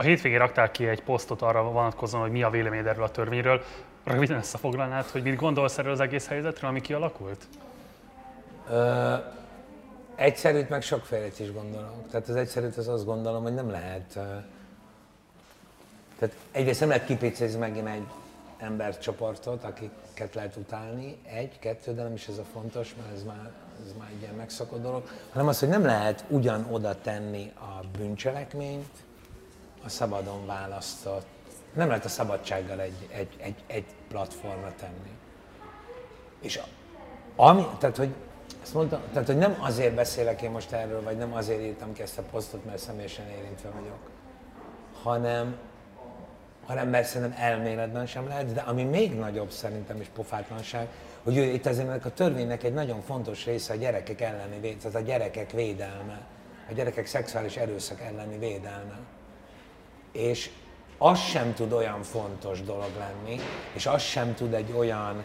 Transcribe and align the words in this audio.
A 0.00 0.02
hétvégén 0.02 0.38
raktál 0.38 0.70
ki 0.70 0.86
egy 0.86 1.02
posztot 1.02 1.42
arra 1.42 1.62
vonatkozóan, 1.62 2.22
hogy 2.22 2.32
mi 2.32 2.42
a 2.42 2.50
véleményed 2.50 2.86
erről 2.86 3.04
a 3.04 3.10
törvényről. 3.10 3.62
Röviden 4.04 4.36
összefoglalnád, 4.36 5.04
hogy 5.04 5.22
mit 5.22 5.36
gondolsz 5.36 5.78
erről 5.78 5.92
az 5.92 6.00
egész 6.00 6.26
helyzetről, 6.26 6.70
ami 6.70 6.80
kialakult? 6.80 7.46
Ö, 8.70 9.14
egyszerűt 10.14 10.68
meg 10.68 10.82
sokfélét 10.82 11.40
is 11.40 11.52
gondolok. 11.52 12.08
Tehát 12.10 12.28
az 12.28 12.36
egyszerűt 12.36 12.76
az 12.76 12.88
azt 12.88 13.04
gondolom, 13.04 13.42
hogy 13.42 13.54
nem 13.54 13.70
lehet... 13.70 14.18
Tehát 16.18 16.36
egyrészt 16.50 16.80
nem 16.80 16.88
lehet 16.88 17.06
kipicézni 17.06 17.58
megint 17.58 17.88
egy 17.88 18.06
embercsoportot, 18.58 19.64
akiket 19.64 20.34
lehet 20.34 20.56
utálni, 20.56 21.16
egy, 21.24 21.58
kettő, 21.58 21.94
de 21.94 22.02
nem 22.02 22.14
is 22.14 22.28
ez 22.28 22.38
a 22.38 22.44
fontos, 22.52 22.94
mert 23.00 23.12
ez 23.14 23.24
már, 23.24 23.50
ez 23.86 23.92
már 23.98 24.08
egy 24.14 24.22
ilyen 24.22 24.34
megszokott 24.34 24.82
dolog, 24.82 25.08
hanem 25.32 25.48
az, 25.48 25.58
hogy 25.58 25.68
nem 25.68 25.84
lehet 25.84 26.24
ugyan 26.28 26.66
oda 26.70 27.00
tenni 27.00 27.52
a 27.54 27.84
bűncselekményt, 27.98 29.06
a 29.88 29.90
szabadon 29.90 30.46
választott, 30.46 31.26
nem 31.72 31.88
lehet 31.88 32.04
a 32.04 32.08
szabadsággal 32.08 32.80
egy, 32.80 33.08
egy, 33.12 33.36
egy, 33.40 33.54
egy 33.66 33.84
platformra 34.08 34.72
tenni. 34.80 35.10
És 36.40 36.60
ami, 37.36 37.66
tehát, 37.78 37.96
hogy 37.96 38.14
ezt 38.62 38.74
mondtam, 38.74 39.00
tehát, 39.12 39.26
hogy 39.26 39.36
nem 39.36 39.56
azért 39.60 39.94
beszélek 39.94 40.42
én 40.42 40.50
most 40.50 40.72
erről, 40.72 41.02
vagy 41.02 41.16
nem 41.16 41.34
azért 41.34 41.60
írtam 41.60 41.92
ki 41.92 42.02
ezt 42.02 42.18
a 42.18 42.22
posztot, 42.30 42.64
mert 42.64 42.78
személyesen 42.78 43.28
érintve 43.28 43.68
vagyok, 43.70 44.10
hanem, 45.02 45.56
hanem 46.66 46.88
mert 46.88 47.06
szerintem 47.06 47.38
elméletben 47.40 48.06
sem 48.06 48.28
lehet, 48.28 48.52
de 48.52 48.60
ami 48.60 48.82
még 48.82 49.14
nagyobb 49.14 49.50
szerintem 49.50 50.00
is 50.00 50.06
pofátlanság, 50.14 50.88
hogy 51.22 51.36
itt 51.36 51.66
azért 51.66 51.88
ennek 51.88 52.04
a 52.04 52.12
törvénynek 52.12 52.62
egy 52.62 52.74
nagyon 52.74 53.00
fontos 53.00 53.44
része 53.44 53.72
a 53.72 53.76
gyerekek 53.76 54.20
elleni 54.20 54.60
védelme, 54.60 54.82
tehát 54.82 54.96
a 54.96 55.06
gyerekek 55.06 55.50
védelme, 55.50 56.20
a 56.70 56.72
gyerekek 56.72 57.06
szexuális 57.06 57.56
erőszak 57.56 58.00
elleni 58.00 58.38
védelme. 58.38 58.98
És 60.18 60.50
az 60.98 61.20
sem 61.20 61.54
tud 61.54 61.72
olyan 61.72 62.02
fontos 62.02 62.62
dolog 62.62 62.90
lenni, 62.98 63.40
és 63.74 63.86
az 63.86 64.02
sem 64.02 64.34
tud 64.34 64.54
egy 64.54 64.72
olyan 64.76 65.24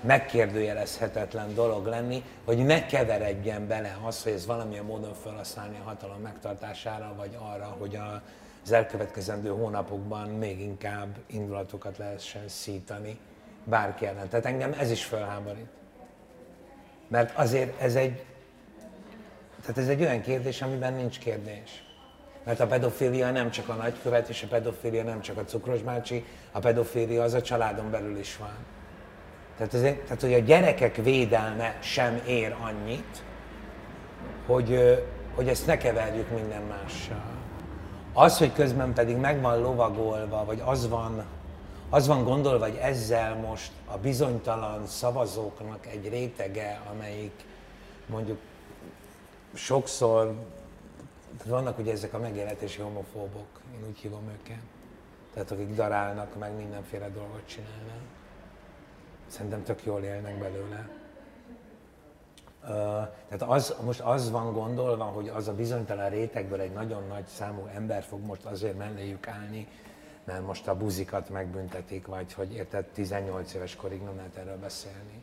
megkérdőjelezhetetlen 0.00 1.54
dolog 1.54 1.86
lenni, 1.86 2.22
hogy 2.44 2.64
ne 2.64 2.86
keveredjen 2.86 3.66
bele 3.66 3.98
az, 4.02 4.22
hogy 4.22 4.32
ez 4.32 4.46
valamilyen 4.46 4.84
módon 4.84 5.14
felhasználni 5.14 5.78
a 5.80 5.88
hatalom 5.88 6.20
megtartására, 6.20 7.14
vagy 7.16 7.36
arra, 7.38 7.76
hogy 7.78 7.96
a, 7.96 8.22
az 8.64 8.72
elkövetkezendő 8.72 9.48
hónapokban 9.48 10.28
még 10.28 10.60
inkább 10.60 11.16
indulatokat 11.26 11.98
lehessen 11.98 12.48
szítani 12.48 13.18
bárki 13.64 14.06
ellen. 14.06 14.28
Tehát 14.28 14.46
engem 14.46 14.72
ez 14.78 14.90
is 14.90 15.04
felháborít. 15.04 15.68
Mert 17.08 17.38
azért 17.38 17.80
ez 17.80 17.94
egy, 17.94 18.24
tehát 19.60 19.78
ez 19.78 19.88
egy 19.88 20.00
olyan 20.00 20.20
kérdés, 20.20 20.62
amiben 20.62 20.94
nincs 20.94 21.18
kérdés. 21.18 21.83
Mert 22.44 22.60
a 22.60 22.66
pedofília 22.66 23.30
nem 23.30 23.50
csak 23.50 23.68
a 23.68 23.74
nagykövet, 23.74 24.28
és 24.28 24.42
a 24.42 24.46
pedofília 24.46 25.02
nem 25.02 25.20
csak 25.20 25.36
a 25.36 25.44
cukros 25.44 25.82
bácsi, 25.82 26.24
a 26.52 26.58
pedofília 26.58 27.22
az 27.22 27.34
a 27.34 27.42
családon 27.42 27.90
belül 27.90 28.18
is 28.18 28.36
van. 28.36 28.54
Tehát, 29.56 29.74
ezért, 29.74 30.00
tehát 30.00 30.20
hogy 30.20 30.34
a 30.34 30.38
gyerekek 30.38 30.96
védelme 30.96 31.76
sem 31.80 32.22
ér 32.26 32.56
annyit, 32.60 33.22
hogy, 34.46 34.98
hogy 35.34 35.48
ezt 35.48 35.66
ne 35.66 35.76
keverjük 35.76 36.30
minden 36.30 36.62
mással. 36.62 37.32
Az, 38.12 38.38
hogy 38.38 38.52
közben 38.52 38.92
pedig 38.92 39.16
meg 39.16 39.40
van 39.40 39.60
lovagolva, 39.60 40.44
vagy 40.44 40.62
az 40.64 40.88
van, 40.88 41.24
az 41.90 42.06
van 42.06 42.24
gondolva, 42.24 42.64
hogy 42.64 42.78
ezzel 42.82 43.34
most 43.34 43.70
a 43.86 43.96
bizonytalan 43.96 44.86
szavazóknak 44.86 45.86
egy 45.86 46.08
rétege, 46.08 46.80
amelyik 46.92 47.44
mondjuk 48.06 48.38
sokszor, 49.54 50.34
tehát 51.36 51.52
vannak 51.52 51.78
ugye 51.78 51.92
ezek 51.92 52.14
a 52.14 52.18
megélhetési 52.18 52.80
homofóbok, 52.80 53.60
én 53.74 53.88
úgy 53.88 53.98
hívom 53.98 54.28
őket, 54.28 54.62
tehát 55.32 55.50
akik 55.50 55.74
darálnak, 55.74 56.38
meg 56.38 56.56
mindenféle 56.56 57.08
dolgot 57.08 57.46
csinálnak. 57.46 58.02
Szerintem 59.26 59.62
tök 59.62 59.84
jól 59.84 60.02
élnek 60.02 60.38
belőle. 60.38 60.88
Ö, 62.62 62.68
tehát 63.28 63.42
az, 63.42 63.74
most 63.84 64.00
az 64.00 64.30
van 64.30 64.52
gondolva, 64.52 65.04
hogy 65.04 65.28
az 65.28 65.48
a 65.48 65.54
bizonytalan 65.54 66.10
rétegből 66.10 66.60
egy 66.60 66.72
nagyon 66.72 67.06
nagy 67.08 67.26
számú 67.26 67.66
ember 67.74 68.02
fog 68.02 68.24
most 68.24 68.44
azért 68.44 68.78
melléjük 68.78 69.28
állni, 69.28 69.68
mert 70.24 70.46
most 70.46 70.68
a 70.68 70.76
buzikat 70.76 71.28
megbüntetik, 71.28 72.06
vagy 72.06 72.32
hogy 72.32 72.54
érted, 72.54 72.84
18 72.84 73.54
éves 73.54 73.76
korig 73.76 74.02
nem 74.02 74.16
lehet 74.16 74.36
erről 74.36 74.58
beszélni. 74.58 75.22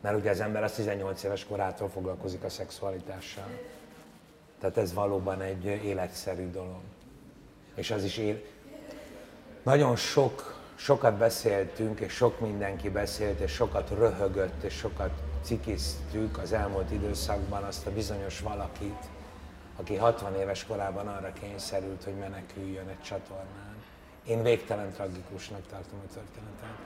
Mert 0.00 0.16
ugye 0.16 0.30
az 0.30 0.40
ember 0.40 0.62
az 0.62 0.72
18 0.72 1.22
éves 1.22 1.46
korától 1.46 1.88
foglalkozik 1.88 2.44
a 2.44 2.48
szexualitással. 2.48 3.48
Tehát 4.60 4.76
ez 4.76 4.94
valóban 4.94 5.40
egy 5.40 5.64
életszerű 5.64 6.50
dolog. 6.50 6.80
És 7.74 7.90
az 7.90 8.04
is 8.04 8.16
él... 8.16 8.40
Nagyon 9.62 9.96
sok, 9.96 10.60
sokat 10.74 11.16
beszéltünk, 11.16 12.00
és 12.00 12.12
sok 12.12 12.40
mindenki 12.40 12.88
beszélt, 12.88 13.40
és 13.40 13.52
sokat 13.52 13.90
röhögött, 13.90 14.62
és 14.62 14.74
sokat 14.74 15.10
cikiztük 15.42 16.38
az 16.38 16.52
elmúlt 16.52 16.90
időszakban 16.90 17.62
azt 17.62 17.86
a 17.86 17.90
bizonyos 17.90 18.40
valakit, 18.40 19.04
aki 19.76 19.96
60 19.96 20.34
éves 20.34 20.66
korában 20.66 21.08
arra 21.08 21.32
kényszerült, 21.32 22.04
hogy 22.04 22.14
meneküljön 22.14 22.88
egy 22.88 23.00
csatornán. 23.00 23.76
Én 24.26 24.42
végtelen 24.42 24.92
tragikusnak 24.92 25.66
tartom 25.70 25.98
a 25.98 26.12
történetet. 26.12 26.78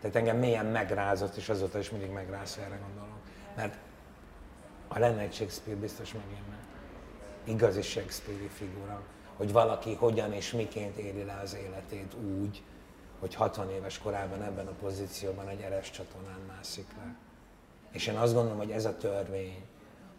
Tehát 0.00 0.16
engem 0.16 0.36
mélyen 0.36 0.66
megrázott, 0.66 1.36
és 1.36 1.48
azóta 1.48 1.78
is 1.78 1.90
mindig 1.90 2.10
megráz, 2.10 2.58
erre 2.58 2.78
gondolok. 2.86 3.18
Mert 3.56 3.74
ha 4.88 4.98
lenne 4.98 5.20
egy 5.20 5.34
Shakespeare, 5.34 5.80
biztos 5.80 6.12
megírná. 6.12 6.56
Igazi 7.48 7.82
Shakespeare-i 7.82 8.48
figura, 8.48 9.02
hogy 9.36 9.52
valaki 9.52 9.94
hogyan 9.94 10.32
és 10.32 10.52
miként 10.52 10.96
éli 10.96 11.24
le 11.24 11.40
az 11.42 11.54
életét 11.54 12.14
úgy, 12.40 12.62
hogy 13.18 13.34
60 13.34 13.70
éves 13.70 13.98
korában 13.98 14.42
ebben 14.42 14.66
a 14.66 14.72
pozícióban 14.80 15.48
egy 15.48 15.60
eres 15.60 15.90
csatornán 15.90 16.40
mászik 16.46 16.86
le. 16.96 17.14
És 17.92 18.06
én 18.06 18.16
azt 18.16 18.34
gondolom, 18.34 18.58
hogy 18.58 18.70
ez 18.70 18.84
a 18.84 18.96
törvény, 18.96 19.62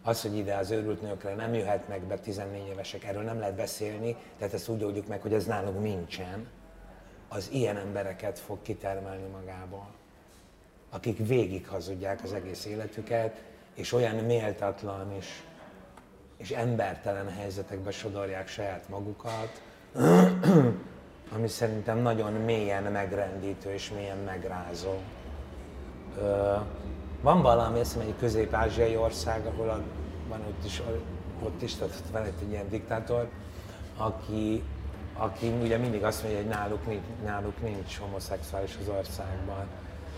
az, 0.04 0.22
hogy 0.22 0.38
ide 0.38 0.56
az 0.56 0.72
őrült 0.72 1.02
nőkre 1.02 1.36
nem 1.36 1.54
jöhetnek 1.54 2.02
be 2.02 2.20
14 2.20 2.68
évesek, 2.68 3.04
erről 3.04 3.24
nem 3.24 3.40
lehet 3.40 3.56
beszélni, 3.56 4.16
tehát 4.38 4.54
ezt 4.54 4.68
úgy 4.68 4.84
oldjuk 4.84 5.08
meg, 5.08 5.22
hogy 5.22 5.34
ez 5.34 5.46
nálunk 5.46 5.82
nincsen, 5.82 6.48
az 7.28 7.50
ilyen 7.52 7.78
embereket 7.78 8.40
fog 8.40 8.62
kitermelni 8.62 9.28
magából, 9.28 9.88
akik 10.90 11.28
végig 11.28 11.68
hazudják 11.68 12.24
az 12.24 12.34
egész 12.34 12.66
életüket, 12.66 13.44
és 13.74 13.94
olyan 13.94 14.16
méltatlan 14.16 15.12
és, 15.12 15.44
és 16.40 16.50
embertelen 16.52 17.30
helyzetekbe 17.30 17.92
sodorják 17.92 18.48
saját 18.48 18.90
magukat, 18.90 19.62
ami 21.36 21.48
szerintem 21.48 21.98
nagyon 21.98 22.34
mélyen 22.34 22.84
megrendítő 22.84 23.74
és 23.74 23.92
mélyen 23.92 24.18
megrázó. 24.18 24.94
Ö, 26.18 26.56
van 27.22 27.42
valami, 27.42 27.80
azt 27.80 27.98
egy 27.98 28.14
közép-ázsiai 28.20 28.96
ország, 28.96 29.46
ahol 29.46 29.70
a, 29.70 29.82
van 30.28 30.40
ott 30.48 30.66
is, 30.66 30.82
ott 31.44 31.62
is, 31.62 31.76
tehát 31.76 32.04
van 32.12 32.24
egy, 32.24 32.50
ilyen 32.50 32.70
diktátor, 32.70 33.30
aki, 33.98 34.64
aki 35.14 35.48
ugye 35.62 35.78
mindig 35.78 36.04
azt 36.04 36.24
mondja, 36.24 36.42
hogy 36.42 36.50
náluk, 36.50 36.82
náluk 37.24 37.62
nincs 37.62 37.98
homoszexuális 37.98 38.78
az 38.82 38.88
országban. 38.88 39.68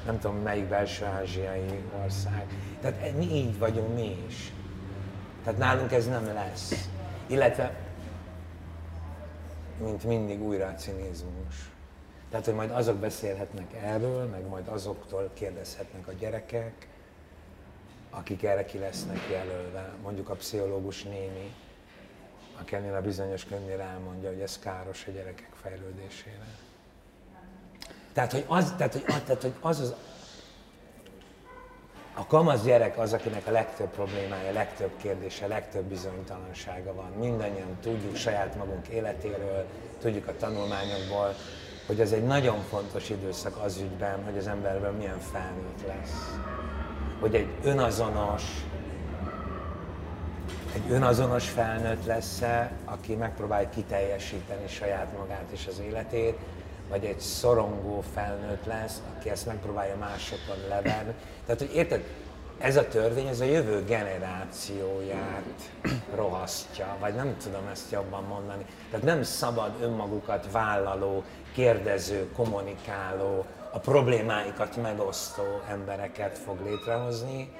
Nem 0.05 0.19
tudom, 0.19 0.35
melyik 0.35 0.65
belső 0.65 1.05
ázsiai 1.05 1.83
ország. 2.03 2.45
Tehát 2.81 3.21
így 3.21 3.59
vagyunk 3.59 3.95
mi 3.95 4.25
is. 4.27 4.51
Tehát 5.43 5.59
nálunk 5.59 5.91
ez 5.91 6.07
nem 6.07 6.33
lesz. 6.33 6.89
Illetve, 7.27 7.75
mint 9.79 10.03
mindig 10.03 10.41
újra 10.41 10.67
a 10.67 10.73
cinizmus. 10.73 11.69
Tehát, 12.29 12.45
hogy 12.45 12.55
majd 12.55 12.71
azok 12.71 12.97
beszélhetnek 12.97 13.73
erről, 13.73 14.25
meg 14.25 14.47
majd 14.47 14.67
azoktól 14.67 15.29
kérdezhetnek 15.33 16.07
a 16.07 16.11
gyerekek, 16.11 16.87
akik 18.09 18.43
erre 18.43 18.65
ki 18.65 18.77
lesznek 18.77 19.19
jelölve. 19.31 19.93
Mondjuk 20.01 20.29
a 20.29 20.35
pszichológus 20.35 21.03
néni, 21.03 21.53
aki 22.59 22.75
ennél 22.75 22.95
a 22.95 23.01
bizonyos 23.01 23.45
könyvnél 23.45 23.81
elmondja, 23.81 24.29
hogy 24.29 24.39
ez 24.39 24.59
káros 24.59 25.07
a 25.07 25.11
gyerekek 25.11 25.51
fejlődésére. 25.61 26.45
Tehát, 28.13 28.31
hogy 28.31 28.45
az, 28.47 28.73
tehát, 28.77 28.93
hogy, 28.93 29.03
tehát, 29.03 29.41
hogy 29.41 29.53
az, 29.59 29.79
az 29.79 29.95
a 32.13 32.25
kamasz 32.27 32.63
gyerek 32.63 32.97
az, 32.97 33.13
akinek 33.13 33.47
a 33.47 33.51
legtöbb 33.51 33.89
problémája, 33.89 34.49
a 34.49 34.53
legtöbb 34.53 34.91
kérdése, 35.01 35.45
a 35.45 35.47
legtöbb 35.47 35.83
bizonytalansága 35.83 36.93
van. 36.93 37.11
Mindannyian 37.19 37.77
tudjuk 37.81 38.15
saját 38.15 38.55
magunk 38.55 38.87
életéről, 38.87 39.65
tudjuk 39.99 40.27
a 40.27 40.37
tanulmányokból, 40.37 41.35
hogy 41.87 41.99
ez 41.99 42.11
egy 42.11 42.23
nagyon 42.23 42.61
fontos 42.69 43.09
időszak 43.09 43.57
az 43.63 43.77
ügyben, 43.77 44.23
hogy 44.23 44.37
az 44.37 44.47
emberben 44.47 44.93
milyen 44.93 45.19
felnőtt 45.19 45.87
lesz. 45.87 46.39
Hogy 47.19 47.35
egy 47.35 47.47
önazonos, 47.63 48.43
egy 50.75 50.91
önazonos 50.91 51.49
felnőtt 51.49 52.05
lesz-e, 52.05 52.71
aki 52.85 53.15
megpróbál 53.15 53.69
kiteljesíteni 53.69 54.67
saját 54.67 55.17
magát 55.17 55.45
és 55.51 55.67
az 55.67 55.81
életét, 55.85 56.37
vagy 56.91 57.05
egy 57.05 57.19
szorongó 57.19 58.03
felnőtt 58.13 58.65
lesz, 58.65 59.01
aki 59.17 59.29
ezt 59.29 59.45
megpróbálja 59.45 59.95
másokon 59.97 60.57
leverni. 60.69 61.13
Tehát, 61.45 61.61
hogy 61.61 61.75
érted, 61.75 62.03
ez 62.57 62.77
a 62.77 62.87
törvény, 62.87 63.27
ez 63.27 63.39
a 63.39 63.45
jövő 63.45 63.83
generációját 63.83 65.71
rohasztja, 66.15 66.97
vagy 66.99 67.15
nem 67.15 67.37
tudom 67.43 67.67
ezt 67.71 67.91
jobban 67.91 68.23
mondani. 68.23 68.65
Tehát 68.89 69.05
nem 69.05 69.23
szabad 69.23 69.71
önmagukat 69.81 70.51
vállaló, 70.51 71.23
kérdező, 71.53 72.29
kommunikáló, 72.35 73.45
a 73.71 73.79
problémáikat 73.79 74.81
megosztó 74.81 75.43
embereket 75.69 76.37
fog 76.37 76.57
létrehozni, 76.63 77.51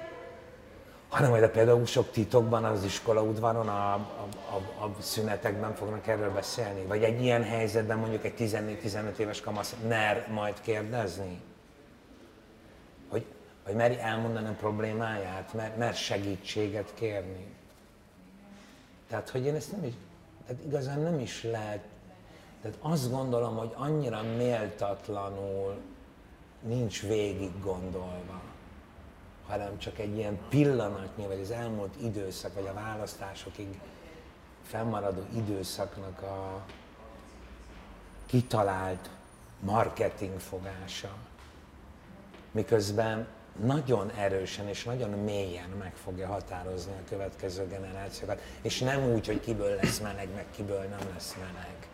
hanem 1.12 1.30
majd 1.30 1.42
a 1.42 1.50
pedagógusok 1.50 2.10
titokban 2.10 2.64
az 2.64 2.84
iskola 2.84 3.22
udvaron 3.22 3.68
a, 3.68 3.92
a, 3.94 4.28
a, 4.50 4.84
a 4.84 4.96
szünetekben 4.98 5.74
fognak 5.74 6.06
erről 6.06 6.30
beszélni? 6.30 6.84
Vagy 6.84 7.02
egy 7.02 7.22
ilyen 7.22 7.42
helyzetben 7.42 7.98
mondjuk 7.98 8.24
egy 8.24 8.34
14-15 8.38 9.16
éves 9.16 9.40
kamasz 9.40 9.76
mer 9.88 10.28
majd 10.30 10.60
kérdezni? 10.60 11.40
Hogy, 13.08 13.24
hogy 13.64 13.74
meri 13.74 13.98
elmondani 13.98 14.48
a 14.48 14.54
problémáját, 14.58 15.54
mer, 15.54 15.76
mer 15.76 15.94
segítséget 15.94 16.94
kérni? 16.94 17.54
Tehát, 19.08 19.28
hogy 19.28 19.46
én 19.46 19.54
ezt 19.54 19.72
nem 19.72 19.84
is, 19.84 19.94
tehát 20.46 20.62
igazán 20.64 21.00
nem 21.00 21.18
is 21.18 21.42
lehet, 21.42 21.84
tehát 22.62 22.78
azt 22.80 23.10
gondolom, 23.10 23.56
hogy 23.56 23.72
annyira 23.74 24.22
méltatlanul 24.36 25.80
nincs 26.60 27.02
végig 27.02 27.50
gondolva 27.62 28.51
hanem 29.52 29.78
csak 29.78 29.98
egy 29.98 30.16
ilyen 30.16 30.38
pillanatnyi, 30.48 31.26
vagy 31.26 31.40
az 31.40 31.50
elmúlt 31.50 31.94
időszak, 32.02 32.54
vagy 32.54 32.66
a 32.66 32.74
választásokig 32.74 33.80
fennmaradó 34.62 35.26
időszaknak 35.34 36.22
a 36.22 36.64
kitalált 38.26 39.10
marketing 39.60 40.38
fogása. 40.38 41.14
Miközben 42.50 43.26
nagyon 43.64 44.10
erősen 44.10 44.68
és 44.68 44.84
nagyon 44.84 45.10
mélyen 45.10 45.70
meg 45.78 45.92
fogja 45.94 46.26
határozni 46.26 46.92
a 46.92 47.08
következő 47.08 47.66
generációkat, 47.66 48.40
és 48.62 48.80
nem 48.80 49.12
úgy, 49.12 49.26
hogy 49.26 49.40
kiből 49.40 49.76
lesz 49.82 49.98
meleg, 49.98 50.28
meg 50.34 50.46
kiből 50.56 50.82
nem 50.82 51.08
lesz 51.14 51.36
meleg. 51.38 51.91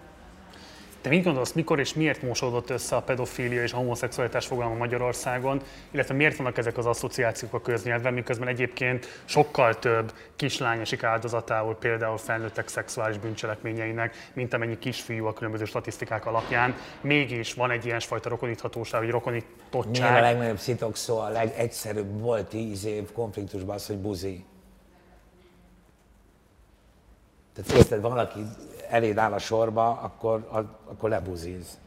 Te 1.01 1.09
mit 1.09 1.25
gondolsz, 1.25 1.53
mikor 1.53 1.79
és 1.79 1.95
miért 1.95 2.23
mosódott 2.23 2.71
össze 2.71 2.97
a 2.97 3.03
pedofília 3.03 3.63
és 3.63 3.73
a 3.73 3.77
homoszexualitás 3.77 4.47
fogalma 4.47 4.75
Magyarországon, 4.75 5.61
illetve 5.91 6.15
miért 6.15 6.37
vannak 6.37 6.59
ezek 6.59 6.79
az 6.79 6.87
asszociációk 6.87 7.55
a 7.55 7.61
köznyelvben, 7.61 8.15
miközben 8.15 8.49
egyébként 8.49 9.23
sokkal 9.25 9.79
több 9.79 10.13
kislány 10.37 10.81
esik 10.81 11.03
áldozatául 11.03 11.75
például 11.75 12.19
felnőttek 12.19 12.69
szexuális 12.69 13.19
bűncselekményeinek, 13.19 14.31
mint 14.33 14.55
amennyi 14.55 14.79
kisfiú 14.79 15.27
a 15.27 15.33
különböző 15.33 15.65
statisztikák 15.65 16.27
alapján. 16.27 16.75
Mégis 17.01 17.55
van 17.55 17.71
egy 17.71 17.87
ilyesfajta 17.87 18.29
rokoníthatóság, 18.29 19.01
vagy 19.01 19.11
rokonítottság. 19.11 20.11
Miért 20.11 20.17
a 20.17 20.21
legnagyobb 20.21 20.59
szitok 20.59 20.97
szó, 20.97 21.19
a 21.19 21.29
legegyszerűbb 21.29 22.21
volt 22.21 22.47
tíz 22.47 22.85
év 22.85 23.13
konfliktusban 23.13 23.75
az, 23.75 23.87
hogy 23.87 23.99
buzi. 23.99 24.45
Tehát 27.55 27.73
érted, 27.73 28.01
valaki 28.01 28.41
eléd 28.91 29.19
áll 29.19 29.33
a 29.33 29.39
sorba, 29.39 30.01
akkor, 30.03 30.49
akkor 30.87 31.09
lebuzíz. 31.11 31.79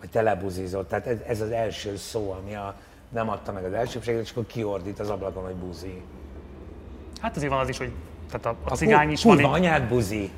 Vagy 0.00 0.10
te 0.10 0.22
lebuzízol. 0.22 0.86
Tehát 0.86 1.06
ez, 1.06 1.18
ez 1.26 1.40
az 1.40 1.50
első 1.50 1.96
szó, 1.96 2.36
ami 2.42 2.54
a, 2.54 2.74
nem 3.08 3.28
adta 3.28 3.52
meg 3.52 3.64
az 3.64 3.72
elsőbséget, 3.72 4.22
és 4.22 4.30
akkor 4.30 4.46
kiordít 4.46 5.00
az 5.00 5.10
ablakon, 5.10 5.44
hogy 5.44 5.54
buzi. 5.54 6.02
Hát 7.20 7.36
azért 7.36 7.52
van 7.52 7.60
az 7.60 7.68
is, 7.68 7.78
hogy 7.78 7.92
tehát 8.30 8.46
a, 8.46 8.68
a, 8.68 8.72
a 8.72 8.76
cigány 8.76 9.10
is 9.10 9.22
kurva 9.22 9.42
van. 9.42 9.52
anyád 9.52 9.88
buzi. 9.88 10.30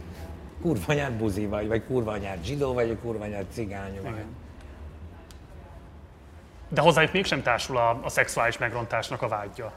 Kurva 0.63 0.93
anyád 0.93 1.13
buzi 1.13 1.47
vagy, 1.47 1.69
vagy 1.69 1.85
kurva 1.87 2.13
anyád 2.13 2.45
zsidó 2.45 2.73
vagy, 2.73 2.87
vagy 2.87 2.99
kurva 3.03 3.25
anyád 3.25 3.47
cigány 3.53 4.01
vagy. 4.03 4.13
Igen. 4.13 4.27
De 6.69 6.81
hozzájuk 6.81 7.13
mégsem 7.13 7.43
társul 7.43 7.77
a, 7.77 8.01
a 8.03 8.09
szexuális 8.09 8.59
megrontásnak 8.59 9.23
a 9.23 9.29
vágya. 9.29 9.73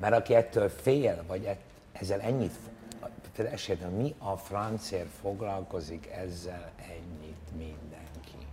Mert 0.00 0.14
aki 0.14 0.34
ettől 0.34 0.68
fél, 0.68 1.24
vagy 1.26 1.44
ett, 1.44 1.60
ezzel 1.92 2.20
ennyit, 2.20 2.52
esetben 3.36 3.90
mi 3.90 4.14
a 4.18 4.36
francér 4.36 5.06
foglalkozik 5.20 6.06
ezzel 6.06 6.70
ennyit 6.76 7.50
mindenki? 7.56 8.46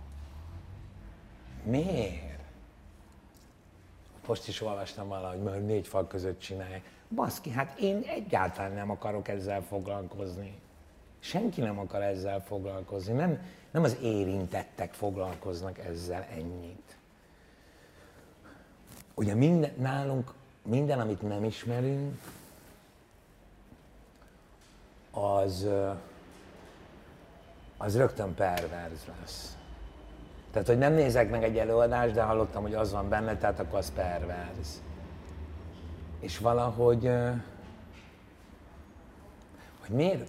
Miért? 1.62 2.36
Most 4.26 4.48
is 4.48 4.60
olvastam 4.60 5.08
valahogy, 5.08 5.42
mert 5.42 5.66
négy 5.66 5.86
fal 5.86 6.06
között 6.06 6.40
csinálják. 6.40 6.82
Baszki, 7.14 7.50
hát 7.50 7.78
én 7.78 8.02
egyáltalán 8.06 8.72
nem 8.72 8.90
akarok 8.90 9.28
ezzel 9.28 9.62
foglalkozni. 9.62 10.58
Senki 11.18 11.60
nem 11.60 11.78
akar 11.78 12.02
ezzel 12.02 12.40
foglalkozni. 12.40 13.12
Nem, 13.12 13.42
nem 13.70 13.82
az 13.82 13.96
érintettek 14.02 14.92
foglalkoznak 14.92 15.78
ezzel 15.78 16.26
ennyit. 16.30 16.96
Ugye 19.14 19.34
minden, 19.34 19.72
nálunk 19.78 20.34
minden, 20.68 21.00
amit 21.00 21.22
nem 21.22 21.44
ismerünk, 21.44 22.20
az, 25.10 25.66
az 27.76 27.96
rögtön 27.96 28.34
perverz 28.34 29.00
lesz. 29.20 29.56
Tehát, 30.50 30.68
hogy 30.68 30.78
nem 30.78 30.92
nézek 30.92 31.30
meg 31.30 31.44
egy 31.44 31.58
előadást, 31.58 32.14
de 32.14 32.22
hallottam, 32.22 32.62
hogy 32.62 32.74
az 32.74 32.92
van 32.92 33.08
benne, 33.08 33.36
tehát 33.36 33.58
akkor 33.58 33.78
az 33.78 33.92
perverz. 33.92 34.82
És 36.20 36.38
valahogy, 36.38 37.10
hogy 39.80 39.96
miért, 39.96 40.28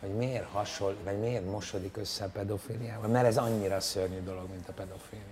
hogy 0.00 0.14
miért 0.14 0.48
hasonl, 0.50 0.96
vagy 1.04 1.18
miért 1.18 1.50
mosodik 1.50 1.96
össze 1.96 2.24
a 2.24 2.28
pedofiliával, 2.28 3.08
mert 3.08 3.26
ez 3.26 3.36
annyira 3.36 3.80
szörnyű 3.80 4.20
dolog, 4.20 4.50
mint 4.50 4.68
a 4.68 4.72
pedofilia. 4.72 5.24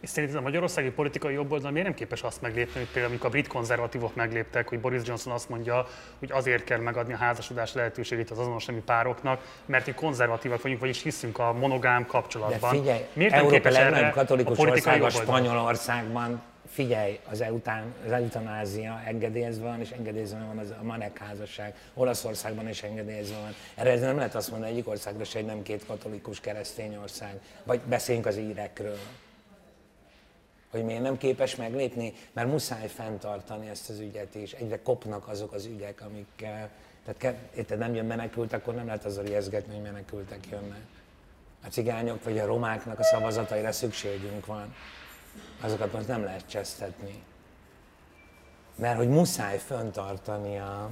És 0.00 0.08
szerinted 0.08 0.38
a 0.38 0.40
magyarországi 0.40 0.90
politikai 0.90 1.34
jobboldal 1.34 1.70
miért 1.70 1.86
nem 1.86 1.96
képes 1.96 2.22
azt 2.22 2.42
meglépni, 2.42 2.78
hogy 2.78 2.86
például 2.86 3.06
amikor 3.06 3.26
a 3.26 3.30
brit 3.30 3.46
konzervatívok 3.46 4.14
megléptek, 4.14 4.68
hogy 4.68 4.80
Boris 4.80 5.00
Johnson 5.04 5.32
azt 5.32 5.48
mondja, 5.48 5.86
hogy 6.18 6.30
azért 6.32 6.64
kell 6.64 6.78
megadni 6.78 7.12
a 7.12 7.16
házasodás 7.16 7.72
lehetőségét 7.72 8.30
az 8.30 8.38
azonos 8.38 8.64
nemű 8.64 8.80
pároknak, 8.80 9.60
mert 9.66 9.86
mi 9.86 9.92
konzervatívak 9.92 10.62
vagyunk, 10.62 10.80
vagyis 10.80 11.02
hiszünk 11.02 11.38
a 11.38 11.52
monogám 11.52 12.06
kapcsolatban. 12.06 12.70
De 12.70 12.78
figyelj, 12.78 13.00
miért 13.12 13.32
nem 13.32 13.44
Európa 13.44 13.70
legnagyobb 13.70 14.12
katolikus 14.12 14.58
ország 14.58 15.02
a 15.02 15.10
Spanyolországban, 15.10 16.42
figyelj, 16.70 17.18
az, 17.30 17.40
eután, 17.40 17.94
az 18.04 18.12
eutanázia 18.12 19.00
engedélyezve 19.06 19.64
van, 19.64 19.80
és 19.80 19.90
engedélyezve 19.90 20.44
van 20.46 20.58
az 20.58 20.70
a 20.80 20.84
manek 20.84 21.18
házasság. 21.18 21.74
Olaszországban 21.94 22.68
is 22.68 22.82
engedélyezve 22.82 23.36
van. 23.36 23.54
Erre 23.74 23.90
ez 23.90 24.00
nem 24.00 24.16
lehet 24.16 24.34
azt 24.34 24.50
mondani 24.50 24.72
egyik 24.72 24.88
országra 24.88 25.24
se, 25.24 25.38
hogy 25.38 25.46
nem 25.46 25.62
két 25.62 25.86
katolikus 25.86 26.40
keresztény 26.40 26.96
ország. 26.96 27.40
Vagy 27.64 27.80
beszéljünk 27.80 28.26
az 28.26 28.36
írekről 28.36 28.98
hogy 30.76 30.84
miért 30.84 31.02
nem 31.02 31.16
képes 31.16 31.56
meglépni, 31.56 32.12
mert 32.32 32.48
muszáj 32.48 32.88
fenntartani 32.88 33.68
ezt 33.68 33.90
az 33.90 33.98
ügyet 33.98 34.34
is. 34.34 34.52
Egyre 34.52 34.82
kopnak 34.82 35.28
azok 35.28 35.52
az 35.52 35.64
ügyek, 35.64 36.00
amik, 36.00 36.26
tehát 37.04 37.36
érted, 37.56 37.78
nem 37.78 37.94
jön 37.94 38.06
menekült, 38.06 38.52
akkor 38.52 38.74
nem 38.74 38.86
lehet 38.86 39.04
azzal 39.04 39.26
ijeszgetni, 39.26 39.74
hogy 39.74 39.82
menekültek 39.82 40.46
jönnek. 40.50 40.82
A 41.64 41.68
cigányok 41.68 42.24
vagy 42.24 42.38
a 42.38 42.46
romáknak 42.46 42.98
a 42.98 43.04
szavazataira 43.04 43.72
szükségünk 43.72 44.46
van. 44.46 44.74
Azokat 45.60 45.92
most 45.92 46.08
nem 46.08 46.24
lehet 46.24 46.48
csesztetni. 46.48 47.22
Mert 48.74 48.96
hogy 48.96 49.08
muszáj 49.08 49.58
fenntartani 49.58 50.58
a, 50.58 50.90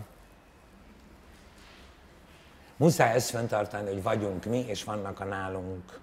Muszáj 2.77 3.15
ezt 3.15 3.31
fenntartani, 3.31 3.93
hogy 3.93 4.03
vagyunk 4.03 4.45
mi, 4.45 4.59
és 4.59 4.85
vannak 4.85 5.21
a 5.21 5.25
nálunk 5.25 6.01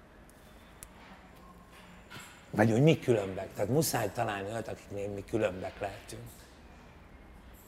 vagy 2.52 2.70
hogy 2.70 2.82
mi 2.82 2.98
különbek. 2.98 3.54
Tehát 3.54 3.70
muszáj 3.70 4.10
találni 4.12 4.50
olyat, 4.50 4.68
akiknél 4.68 5.08
mi 5.08 5.24
különbek 5.24 5.80
lehetünk. 5.80 6.22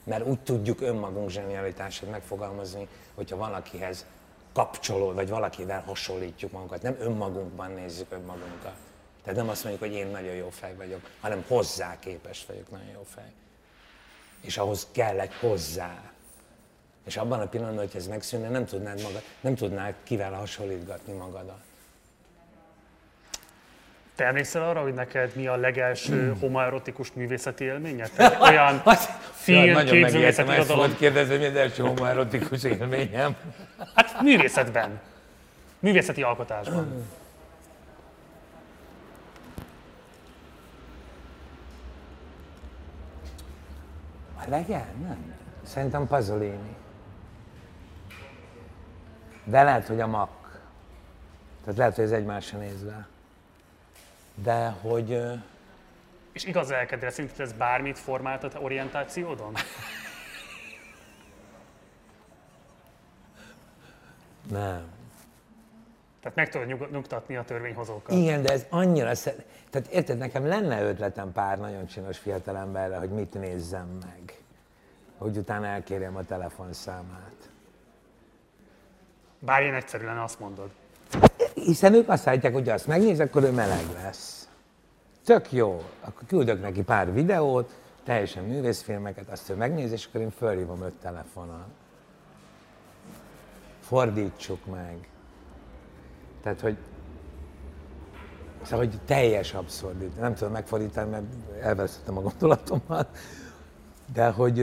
Mert 0.03 0.25
úgy 0.25 0.39
tudjuk 0.39 0.81
önmagunk 0.81 1.29
zsenialitását 1.29 2.09
megfogalmazni, 2.09 2.87
hogyha 3.15 3.37
valakihez 3.37 4.05
kapcsoló, 4.53 5.13
vagy 5.13 5.29
valakivel 5.29 5.81
hasonlítjuk 5.81 6.51
magunkat. 6.51 6.81
Nem 6.81 6.95
önmagunkban 6.99 7.71
nézzük 7.71 8.11
önmagunkat. 8.11 8.75
Tehát 9.23 9.39
nem 9.39 9.49
azt 9.49 9.63
mondjuk, 9.63 9.83
hogy 9.83 9.93
én 9.93 10.07
nagyon 10.07 10.33
jó 10.33 10.49
fej 10.49 10.75
vagyok, 10.75 11.09
hanem 11.21 11.45
hozzá 11.47 11.99
képes 11.99 12.45
vagyok 12.45 12.71
nagyon 12.71 12.91
jó 12.93 13.05
fej. 13.15 13.31
És 14.41 14.57
ahhoz 14.57 14.87
kell 14.91 15.19
egy 15.19 15.33
hozzá. 15.39 16.11
És 17.05 17.17
abban 17.17 17.39
a 17.39 17.47
pillanatban, 17.47 17.85
hogy 17.85 17.95
ez 17.95 18.07
megszűnne, 18.07 18.49
nem 18.49 18.65
tudnád, 18.65 19.01
magad, 19.01 19.21
nem 19.41 19.55
tudnád 19.55 19.95
kivel 20.03 20.33
hasonlítgatni 20.33 21.13
magadat. 21.13 21.61
Te 24.15 24.25
emlékszel 24.25 24.69
arra, 24.69 24.81
hogy 24.81 24.93
neked 24.93 25.35
mi 25.35 25.47
a 25.47 25.55
legelső 25.55 26.21
hmm. 26.21 26.39
homoerotikus 26.39 27.13
művészeti 27.13 27.63
élményed? 27.63 28.11
Olyan 28.49 28.81
film, 29.31 29.75
képzőművészeti 29.85 30.51
irodalom. 30.51 30.79
Nagyon 30.79 30.95
kérdezni, 30.95 31.37
mi 31.37 31.45
az 31.45 31.55
első 31.55 31.83
homoerotikus 31.83 32.63
élményem. 32.63 33.35
Hát 33.95 34.21
művészetben. 34.21 34.99
Művészeti 35.79 36.21
alkotásban. 36.21 37.05
A 44.35 44.49
legel? 44.49 44.87
Nem. 45.01 45.33
Szerintem 45.63 46.07
Pasolini. 46.07 46.75
De 49.43 49.63
lehet, 49.63 49.87
hogy 49.87 49.99
a 49.99 50.07
mak. 50.07 50.59
Tehát 51.61 51.77
lehet, 51.77 51.95
hogy 51.95 52.03
ez 52.03 52.11
egymásra 52.11 52.57
nézve. 52.57 53.07
De 54.35 54.69
hogy 54.69 55.21
És 56.31 56.43
igaz 56.43 56.71
elkedre, 56.71 57.09
szerinted 57.09 57.39
ez 57.39 57.53
bármit 57.53 57.99
formáltat 57.99 58.57
orientációdon? 58.61 59.53
nem. 64.49 64.93
Tehát 66.19 66.37
meg 66.37 66.49
tudod 66.49 66.67
nyug- 66.67 66.91
nyugtatni 66.91 67.35
a 67.35 67.43
törvényhozókat. 67.43 68.11
Igen, 68.15 68.41
de 68.41 68.51
ez 68.53 68.65
annyira 68.69 69.15
szer... 69.15 69.35
Tehát 69.69 69.87
érted, 69.87 70.17
nekem 70.17 70.47
lenne 70.47 70.81
ötletem 70.81 71.31
pár 71.31 71.57
nagyon 71.57 71.85
csinos 71.85 72.17
fiatalemberre, 72.17 72.97
hogy 72.97 73.09
mit 73.09 73.33
nézzem 73.33 73.97
meg. 74.01 74.33
Hogy 75.17 75.37
utána 75.37 75.65
elkérjem 75.65 76.15
a 76.15 76.23
telefonszámát. 76.23 77.49
Bár 79.39 79.61
ilyen 79.61 79.73
egyszerű 79.73 80.05
lenne, 80.05 80.23
azt 80.23 80.39
mondod. 80.39 80.69
Hiszen 81.65 81.93
ők 81.93 82.09
azt 82.09 82.27
állítják, 82.27 82.53
hogy 82.53 82.69
azt 82.69 82.87
megnéz, 82.87 83.19
akkor 83.19 83.43
ő 83.43 83.51
meleg 83.51 83.83
lesz. 84.01 84.49
Tök 85.23 85.51
jó. 85.51 85.81
Akkor 86.01 86.27
küldök 86.27 86.61
neki 86.61 86.83
pár 86.83 87.13
videót, 87.13 87.75
teljesen 88.03 88.43
művészfilmeket, 88.43 89.29
azt 89.29 89.49
ő 89.49 89.55
megnéz, 89.55 89.91
és 89.91 90.05
akkor 90.05 90.21
én 90.21 90.31
fölhívom 90.31 90.81
öt 90.81 90.93
telefonon. 90.93 91.65
Fordítsuk 93.79 94.65
meg. 94.65 95.09
Tehát, 96.43 96.61
hogy 96.61 96.77
Szóval, 98.61 98.85
hogy 98.85 98.99
teljes 99.05 99.53
abszurdit. 99.53 100.19
Nem 100.19 100.35
tudom 100.35 100.53
megfordítani, 100.53 101.09
mert 101.09 101.23
elvesztettem 101.61 102.17
a 102.17 102.21
gondolatomat. 102.21 103.17
De 104.13 104.29
hogy, 104.29 104.55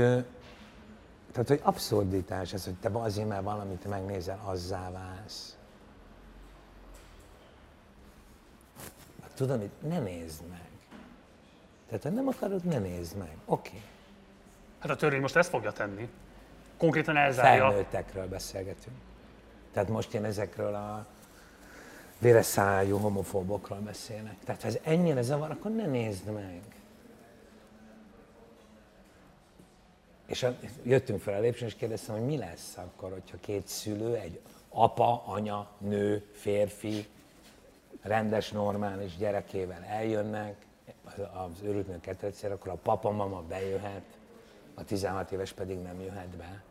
tehát, 1.33 1.49
hogy 1.49 1.61
abszurditás 1.63 2.53
ez, 2.53 2.65
hogy 2.65 2.75
te 2.81 2.91
azért, 2.93 3.29
mert 3.29 3.43
valamit 3.43 3.89
megnézel, 3.89 4.41
azzá 4.45 4.91
válsz. 4.91 5.57
Tudod, 9.43 9.59
mit? 9.59 9.89
Ne 9.89 9.99
nézd 9.99 10.43
meg. 10.51 10.69
Tehát, 11.87 12.03
ha 12.03 12.09
nem 12.09 12.29
akarod, 12.29 12.65
ne 12.65 12.79
nézd 12.79 13.17
meg. 13.17 13.37
Oké. 13.45 13.69
Okay. 13.69 13.83
Hát 14.79 14.91
a 14.91 14.97
törvény 14.97 15.21
most 15.21 15.37
ezt 15.37 15.49
fogja 15.49 15.73
tenni. 15.73 16.09
Konkrétan 16.77 17.17
elzárja. 17.17 17.67
Felnőttekről 17.67 18.27
beszélgetünk. 18.27 18.97
Tehát 19.73 19.89
most 19.89 20.15
én 20.15 20.25
ezekről 20.25 20.75
a 20.75 21.07
véres 22.19 22.47
szájú 22.47 22.99
homofóbokról 22.99 23.79
beszélek. 23.79 24.37
Tehát 24.45 24.63
ha 24.63 24.69
ez 24.69 24.79
ennyire 24.83 25.23
zavar, 25.23 25.51
akkor 25.51 25.71
ne 25.71 25.87
nézd 25.87 26.31
meg. 26.31 26.63
És 30.27 30.43
a, 30.43 30.57
jöttünk 30.83 31.21
fel 31.21 31.35
a 31.35 31.41
lépcsőn, 31.41 31.69
és 31.69 31.75
kérdeztem, 31.75 32.15
hogy 32.15 32.25
mi 32.27 32.37
lesz 32.37 32.77
akkor, 32.77 33.13
hogyha 33.13 33.37
két 33.41 33.69
szülő, 33.69 34.15
egy 34.15 34.41
apa, 34.69 35.23
anya, 35.27 35.71
nő, 35.79 36.29
férfi, 36.33 37.07
rendes, 38.03 38.51
normális 38.51 39.17
gyerekével 39.17 39.85
eljönnek 39.89 40.55
az, 41.05 41.13
az 41.19 41.63
őrült 41.63 41.87
nő 41.87 42.01
ketrecére, 42.01 42.55
akkor 42.55 42.73
a 42.73 42.79
papa, 42.83 43.11
mama 43.11 43.43
bejöhet, 43.49 44.03
a 44.75 44.85
16 44.85 45.33
éves 45.33 45.53
pedig 45.53 45.79
nem 45.79 46.01
jöhet 46.01 46.37
be. 46.37 46.63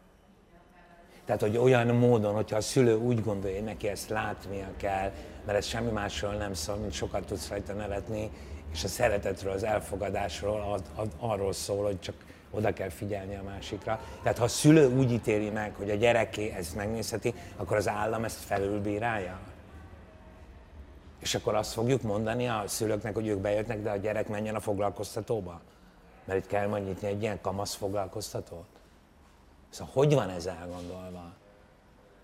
Tehát, 1.25 1.41
hogy 1.41 1.57
olyan 1.57 1.87
módon, 1.87 2.33
hogyha 2.33 2.55
a 2.55 2.61
szülő 2.61 2.95
úgy 2.95 3.23
gondolja, 3.23 3.55
hogy 3.55 3.65
neki 3.65 3.87
ezt 3.87 4.09
látnia 4.09 4.67
kell, 4.77 5.11
mert 5.45 5.57
ez 5.57 5.65
semmi 5.65 5.91
másról 5.91 6.33
nem 6.33 6.53
szól, 6.53 6.75
mint 6.75 6.91
sokat 6.91 7.25
tudsz 7.25 7.49
rajta 7.49 7.73
nevetni, 7.73 8.31
és 8.73 8.83
a 8.83 8.87
szeretetről, 8.87 9.53
az 9.53 9.63
elfogadásról, 9.63 10.73
az, 10.73 10.81
az, 10.95 11.07
arról 11.19 11.53
szól, 11.53 11.85
hogy 11.85 11.99
csak 11.99 12.15
oda 12.51 12.73
kell 12.73 12.89
figyelni 12.89 13.35
a 13.35 13.43
másikra. 13.43 13.99
Tehát 14.23 14.37
ha 14.37 14.43
a 14.43 14.47
szülő 14.47 14.97
úgy 14.97 15.11
ítéli 15.11 15.49
meg, 15.49 15.75
hogy 15.75 15.89
a 15.89 15.95
gyereké 15.95 16.49
ezt 16.49 16.75
megnézheti, 16.75 17.33
akkor 17.57 17.77
az 17.77 17.87
állam 17.87 18.23
ezt 18.23 18.37
felülbírálja. 18.37 19.39
És 21.21 21.35
akkor 21.35 21.55
azt 21.55 21.73
fogjuk 21.73 22.01
mondani 22.01 22.47
a 22.47 22.63
szülőknek, 22.67 23.13
hogy 23.13 23.27
ők 23.27 23.39
bejöttnek, 23.39 23.81
de 23.81 23.89
a 23.89 23.95
gyerek 23.95 24.27
menjen 24.27 24.55
a 24.55 24.59
foglalkoztatóba. 24.59 25.61
Mert 26.25 26.39
itt 26.43 26.47
kell 26.47 26.67
majd 26.67 26.85
nyitni 26.85 27.07
egy 27.07 27.21
ilyen 27.21 27.41
kamasz 27.41 27.73
foglalkoztatót. 27.73 28.67
Szóval 29.69 29.93
hogy 29.93 30.13
van 30.13 30.29
ez 30.29 30.45
elgondolva? 30.45 31.33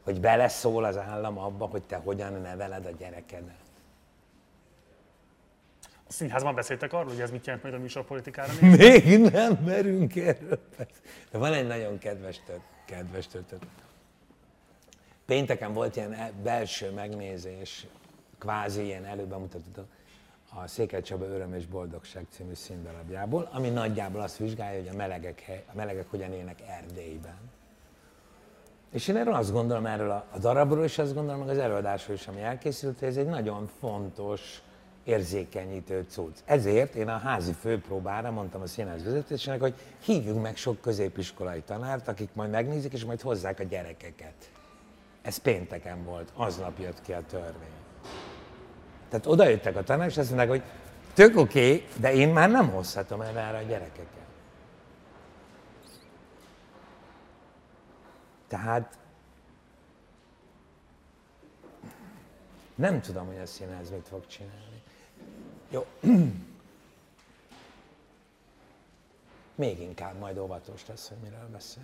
Hogy 0.04 0.20
beleszól 0.20 0.84
az 0.84 0.98
állam 0.98 1.38
abba, 1.38 1.66
hogy 1.66 1.84
te 1.84 1.96
hogyan 1.96 2.42
neveled 2.42 2.86
a 2.86 2.92
gyerekedet. 2.92 3.56
A 6.08 6.12
színházban 6.12 6.56
beszéltek 6.56 6.94
arról, 6.94 7.12
hogy 7.12 7.22
ez 7.22 7.32
mit 7.32 7.46
jelent 7.46 7.64
majd 7.64 7.76
a 7.76 7.80
műsorpolitikára? 7.80 8.54
Még 8.78 9.20
nem 9.20 9.54
merünk 9.66 10.16
erről. 10.16 10.60
De 11.32 11.38
van 11.38 11.54
egy 11.54 11.68
nagyon 11.68 11.98
kedves, 11.98 12.42
tört, 12.46 12.62
kedves 12.86 13.28
történet. 13.28 13.68
Pénteken 15.26 15.74
volt 15.74 15.96
ilyen 15.96 16.14
e- 16.14 16.32
belső 16.44 16.92
megnézés, 16.92 17.88
kvázi 18.38 18.84
ilyen 18.84 19.06
előbemutató 19.06 19.82
a 20.56 20.68
Székely 20.68 21.02
Csaba 21.02 21.26
Öröm 21.26 21.54
és 21.54 21.66
Boldogság 21.66 22.26
című 22.30 22.54
színdarabjából, 22.54 23.50
ami 23.52 23.70
nagyjából 23.70 24.22
azt 24.22 24.38
vizsgálja, 24.38 24.80
hogy 24.80 24.90
a 24.94 24.96
melegek, 24.96 25.40
hely- 25.40 25.64
a 25.68 25.76
melegek 25.76 26.10
hogyan 26.10 26.34
élnek 26.34 26.62
Erdélyben. 26.68 27.38
És 28.92 29.08
én 29.08 29.18
erről 29.18 29.34
azt 29.34 29.52
gondolom, 29.52 29.86
erről 29.86 30.12
a, 30.12 30.38
darabról 30.40 30.84
is 30.84 30.98
azt 30.98 31.14
gondolom, 31.14 31.40
meg 31.40 31.50
az 31.50 31.58
előadásról 31.58 32.16
is, 32.16 32.28
ami 32.28 32.42
elkészült, 32.42 33.00
hogy 33.00 33.08
ez 33.08 33.18
egy 33.18 33.28
nagyon 33.28 33.70
fontos, 33.80 34.62
érzékenyítő 35.04 36.06
cucc. 36.10 36.38
Ezért 36.46 36.96
én 36.96 37.08
a 37.08 37.18
házi 37.18 37.54
főpróbára 37.54 38.32
mondtam 38.32 38.62
a 38.62 38.68
színház 38.68 39.04
vezetésének, 39.04 39.60
hogy 39.60 39.74
hívjunk 40.04 40.42
meg 40.42 40.58
sok 40.58 40.82
középiskolai 40.82 41.62
tanárt, 41.62 42.08
akik 42.08 42.30
majd 42.34 42.50
megnézik, 42.50 42.94
és 42.94 43.06
majd 43.06 43.22
hozzák 43.22 43.60
a 43.60 43.64
gyerekeket. 43.64 44.52
Ez 45.22 45.38
pénteken 45.38 46.04
volt, 46.04 46.32
aznap 46.36 46.80
jött 46.80 47.02
ki 47.02 47.14
a 47.14 47.22
törvény. 47.30 47.87
Tehát 49.10 49.26
oda 49.26 49.48
jöttek 49.48 49.76
a 49.76 49.84
tanárok, 49.84 50.12
és 50.12 50.18
azt 50.18 50.28
mondták, 50.28 50.50
hogy 50.50 50.64
tök 51.14 51.38
oké, 51.38 51.74
okay, 51.74 51.88
de 52.00 52.14
én 52.14 52.30
már 52.30 52.50
nem 52.50 52.70
hozhatom 52.70 53.22
el 53.22 53.38
erre 53.38 53.58
a 53.58 53.62
gyerekeket. 53.62 54.26
Tehát 58.48 58.98
nem 62.76 63.02
tudom, 63.02 63.28
hogy 63.28 63.38
a 63.38 63.46
színház 63.46 63.90
mit 63.90 64.08
fog 64.08 64.28
csinálni. 64.28 64.84
Jó. 65.70 65.86
Még 69.56 69.80
inkább 69.80 70.18
majd 70.18 70.38
óvatos 70.38 70.88
lesz, 70.88 71.08
hogy 71.08 71.18
miről 71.24 71.48
beszél. 71.52 71.84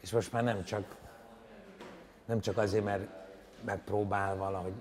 És 0.00 0.10
most 0.10 0.32
már 0.32 0.42
nem 0.42 0.64
csak, 0.64 0.96
nem 2.24 2.40
csak 2.40 2.56
azért, 2.58 2.84
mert 2.84 3.08
megpróbál 3.64 4.36
valahogy 4.36 4.72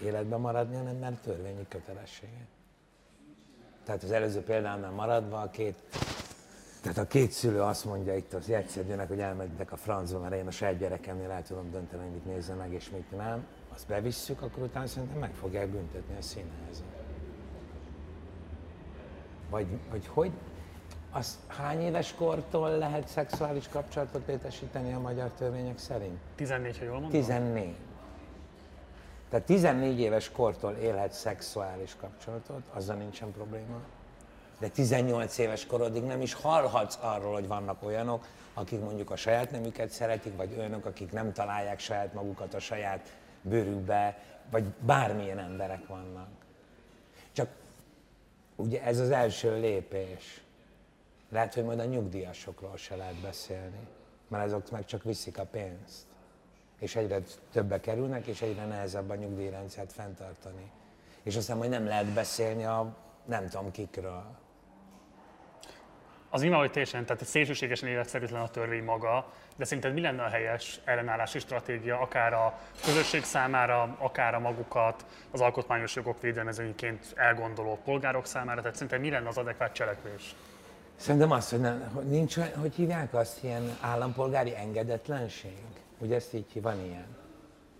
életben 0.00 0.40
maradni, 0.40 0.76
hanem 0.76 0.96
mert 0.96 1.22
törvényi 1.22 1.66
kötelessége. 1.68 2.46
Tehát 3.84 4.02
az 4.02 4.10
előző 4.10 4.40
példánál 4.42 4.90
maradva 4.90 5.40
a 5.40 5.50
két, 5.50 5.82
tehát 6.82 6.98
a 6.98 7.06
két 7.06 7.30
szülő 7.30 7.60
azt 7.60 7.84
mondja 7.84 8.16
itt 8.16 8.32
az 8.32 8.48
jegyszedőnek, 8.48 9.08
hogy 9.08 9.20
elmegyek 9.20 9.72
a 9.72 9.76
francba, 9.76 10.18
mert 10.18 10.34
én 10.34 10.46
a 10.46 10.50
saját 10.50 10.78
gyerekemnél 10.78 11.30
el 11.30 11.42
tudom 11.42 11.70
dönteni, 11.70 12.02
hogy 12.02 12.12
mit 12.12 12.24
nézze 12.24 12.54
meg 12.54 12.72
és 12.72 12.90
mit 12.90 13.16
nem, 13.16 13.46
azt 13.74 13.86
bevisszük, 13.86 14.42
akkor 14.42 14.62
utána 14.62 14.86
szerintem 14.86 15.18
meg 15.18 15.34
fogják 15.34 15.68
büntetni 15.68 16.16
a 16.18 16.22
színházat. 16.22 16.84
Vagy, 19.50 19.66
vagy 19.90 20.06
hogy? 20.06 20.32
Az 21.10 21.38
hány 21.46 21.80
éves 21.80 22.14
kortól 22.14 22.78
lehet 22.78 23.08
szexuális 23.08 23.68
kapcsolatot 23.68 24.26
létesíteni 24.26 24.92
a 24.92 25.00
magyar 25.00 25.30
törvények 25.30 25.78
szerint? 25.78 26.18
14, 26.34 26.78
ha 26.78 26.84
jól 26.84 26.92
mondom? 26.92 27.10
14. 27.10 27.74
Tehát 29.30 29.46
14 29.46 30.00
éves 30.00 30.30
kortól 30.30 30.72
élhet 30.72 31.12
szexuális 31.12 31.96
kapcsolatot, 32.00 32.62
azzal 32.72 32.96
nincsen 32.96 33.32
probléma. 33.32 33.80
De 34.58 34.68
18 34.68 35.38
éves 35.38 35.66
korodig 35.66 36.02
nem 36.02 36.20
is 36.20 36.32
hallhatsz 36.32 36.98
arról, 37.00 37.32
hogy 37.32 37.46
vannak 37.46 37.82
olyanok, 37.82 38.26
akik 38.54 38.80
mondjuk 38.80 39.10
a 39.10 39.16
saját 39.16 39.50
nemüket 39.50 39.90
szeretik, 39.90 40.36
vagy 40.36 40.54
olyanok, 40.58 40.84
akik 40.84 41.12
nem 41.12 41.32
találják 41.32 41.78
saját 41.78 42.14
magukat 42.14 42.54
a 42.54 42.58
saját 42.58 43.16
bőrükbe, 43.42 44.18
vagy 44.50 44.64
bármilyen 44.64 45.38
emberek 45.38 45.86
vannak. 45.86 46.28
Csak 47.32 47.48
ugye 48.56 48.82
ez 48.82 48.98
az 48.98 49.10
első 49.10 49.60
lépés. 49.60 50.42
Lehet, 51.28 51.54
hogy 51.54 51.64
majd 51.64 51.78
a 51.78 51.84
nyugdíjasokról 51.84 52.76
se 52.76 52.96
lehet 52.96 53.20
beszélni, 53.20 53.86
mert 54.28 54.44
azok 54.44 54.70
meg 54.70 54.84
csak 54.84 55.02
viszik 55.02 55.38
a 55.38 55.44
pénzt 55.44 56.06
és 56.80 56.96
egyre 56.96 57.18
többe 57.52 57.80
kerülnek, 57.80 58.26
és 58.26 58.42
egyre 58.42 58.66
nehezebb 58.66 59.10
a 59.10 59.14
nyugdíjrendszert 59.14 59.92
fenntartani. 59.92 60.70
És 61.22 61.36
aztán 61.36 61.56
majd 61.56 61.70
nem 61.70 61.86
lehet 61.86 62.06
beszélni 62.06 62.64
a 62.64 62.96
nem 63.24 63.48
tudom 63.48 63.70
kikről. 63.70 64.24
Az 66.32 66.40
nyilván, 66.40 66.60
hogy 66.60 66.70
teljesen, 66.70 67.04
tehát 67.04 67.24
szélsőségesen 67.24 67.88
életszerűtlen 67.88 68.42
a 68.42 68.48
törvény 68.48 68.84
maga, 68.84 69.32
de 69.56 69.64
szerinted 69.64 69.92
mi 69.92 70.00
lenne 70.00 70.22
a 70.22 70.28
helyes 70.28 70.80
ellenállási 70.84 71.38
stratégia, 71.38 72.00
akár 72.00 72.32
a 72.32 72.58
közösség 72.84 73.24
számára, 73.24 73.96
akár 73.98 74.34
a 74.34 74.38
magukat, 74.38 75.04
az 75.30 75.40
alkotmányos 75.40 75.94
jogok 75.94 76.20
védelmezőiként 76.20 77.12
elgondoló 77.14 77.78
polgárok 77.84 78.26
számára, 78.26 78.60
tehát 78.60 78.74
szerinted 78.74 79.00
mi 79.00 79.10
lenne 79.10 79.28
az 79.28 79.36
adekvát 79.36 79.72
cselekvés? 79.72 80.34
Szerintem 80.96 81.30
az, 81.30 81.50
hogy, 81.50 81.60
nem, 81.60 81.90
hogy 81.94 82.06
nincs, 82.06 82.36
hogy 82.36 82.74
hívják 82.74 83.14
azt, 83.14 83.44
ilyen 83.44 83.76
állampolgári 83.80 84.56
engedetlenség. 84.56 85.79
Ugye 86.00 86.14
ezt 86.14 86.34
így 86.34 86.62
van 86.62 86.84
ilyen. 86.84 87.06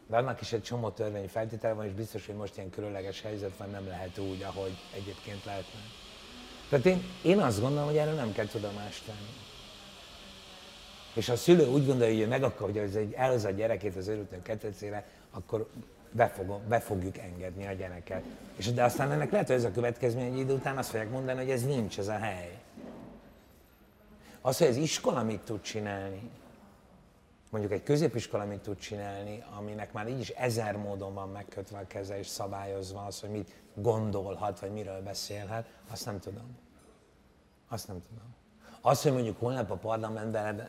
De 0.07 0.17
annak 0.17 0.41
is 0.41 0.53
egy 0.53 0.63
csomó 0.63 0.91
törvény 0.91 1.29
feltétele 1.29 1.75
van, 1.75 1.87
és 1.87 1.93
biztos, 1.93 2.27
hogy 2.27 2.35
most 2.35 2.57
ilyen 2.57 2.71
különleges 2.71 3.23
helyzet 3.23 3.57
van, 3.57 3.71
nem 3.71 3.87
lehet 3.87 4.19
úgy, 4.19 4.43
ahogy 4.43 4.77
egyébként 4.95 5.45
lehetne. 5.45 5.81
Tehát 6.69 6.87
én, 6.87 7.03
én 7.23 7.39
azt 7.39 7.61
gondolom, 7.61 7.87
hogy 7.87 7.97
erről 7.97 8.15
nem 8.15 8.33
kell 8.33 8.47
tudomást 8.47 9.05
tenni. 9.07 9.49
És 11.15 11.27
ha 11.27 11.33
a 11.33 11.37
szülő 11.37 11.67
úgy 11.67 11.87
gondolja, 11.87 12.15
hogy 12.15 12.23
ő 12.23 12.27
meg 12.27 12.43
akarja, 12.43 12.83
hogy 12.83 13.15
elhoz 13.17 13.45
a 13.45 13.51
gyerekét 13.51 13.97
az 13.97 14.09
örültön 14.09 14.43
ketrecére, 14.43 15.05
akkor 15.31 15.71
be, 16.11 16.29
fogom, 16.29 16.61
be 16.69 16.81
fogjuk 16.81 17.19
engedni 17.19 17.67
a 17.67 17.73
gyereket. 17.73 18.23
És 18.57 18.73
de 18.73 18.85
aztán 18.85 19.13
ennek 19.13 19.31
lehet, 19.31 19.47
hogy 19.47 19.57
ez 19.57 19.65
a 19.65 19.71
következmény, 19.71 20.33
egy 20.33 20.39
idő 20.39 20.53
után 20.53 20.79
azt 20.79 20.91
fogják 20.91 21.11
mondani, 21.11 21.39
hogy 21.39 21.51
ez 21.51 21.65
nincs, 21.65 21.99
ez 21.99 22.09
a 22.09 22.19
hely. 22.19 22.59
Az, 24.41 24.59
hogy 24.59 24.67
az 24.67 24.77
iskola 24.77 25.23
mit 25.23 25.41
tud 25.41 25.61
csinálni, 25.61 26.31
mondjuk 27.51 27.73
egy 27.73 27.83
középiskola 27.83 28.45
mit 28.45 28.61
tud 28.61 28.79
csinálni, 28.79 29.43
aminek 29.59 29.93
már 29.93 30.09
így 30.09 30.21
is 30.21 30.29
ezer 30.29 30.77
módon 30.77 31.15
van 31.15 31.29
megkötve 31.29 31.79
a 31.79 31.87
keze 31.87 32.19
és 32.19 32.27
szabályozva 32.27 33.05
az, 33.05 33.21
hogy 33.21 33.31
mit 33.31 33.55
gondolhat, 33.75 34.61
vagy 34.61 34.73
miről 34.73 35.03
beszélhet, 35.03 35.67
azt 35.91 36.05
nem 36.07 36.19
tudom. 36.19 36.59
Azt 37.69 37.89
nem 37.89 38.03
tudom. 38.09 38.35
Azt, 38.81 39.03
hogy 39.03 39.13
mondjuk 39.13 39.39
holnap 39.39 39.71
a 39.71 39.77
parlamentben, 39.77 40.69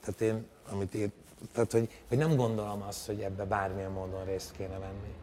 tehát 0.00 0.20
én, 0.20 0.46
amit 0.70 0.94
én, 0.94 1.12
tehát 1.52 1.72
hogy, 1.72 2.02
hogy 2.08 2.18
nem 2.18 2.36
gondolom 2.36 2.82
azt, 2.82 3.06
hogy 3.06 3.20
ebbe 3.20 3.44
bármilyen 3.44 3.90
módon 3.90 4.24
részt 4.24 4.52
kéne 4.52 4.78
venni. 4.78 5.14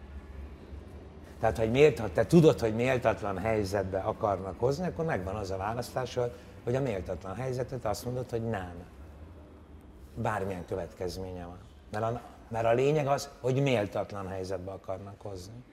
Tehát, 1.39 1.57
hogy 1.57 2.00
ha 2.00 2.12
te 2.12 2.25
tudod, 2.25 2.60
hogy 2.60 2.75
méltatlan 2.75 3.38
helyzetbe 3.38 4.00
akarnak 4.00 4.60
hozni, 4.60 4.88
akkor 4.88 5.05
megvan 5.05 5.36
az 5.36 5.51
a 5.51 5.57
választásod, 5.57 6.31
hogy 6.63 6.75
a 6.75 6.81
méltatlan 6.81 7.36
helyzetet 7.36 7.86
azt 7.86 8.05
mondod, 8.05 8.29
hogy 8.29 8.43
nem. 8.43 8.74
Bármilyen 10.15 10.65
következménye 10.65 11.46
van. 11.46 11.58
Mert 11.91 12.03
a, 12.03 12.22
mert 12.48 12.65
a 12.65 12.74
lényeg 12.74 13.08
az, 13.08 13.29
hogy 13.39 13.62
méltatlan 13.62 14.27
helyzetbe 14.27 14.72
akarnak 14.72 15.22
hozni. 15.22 15.63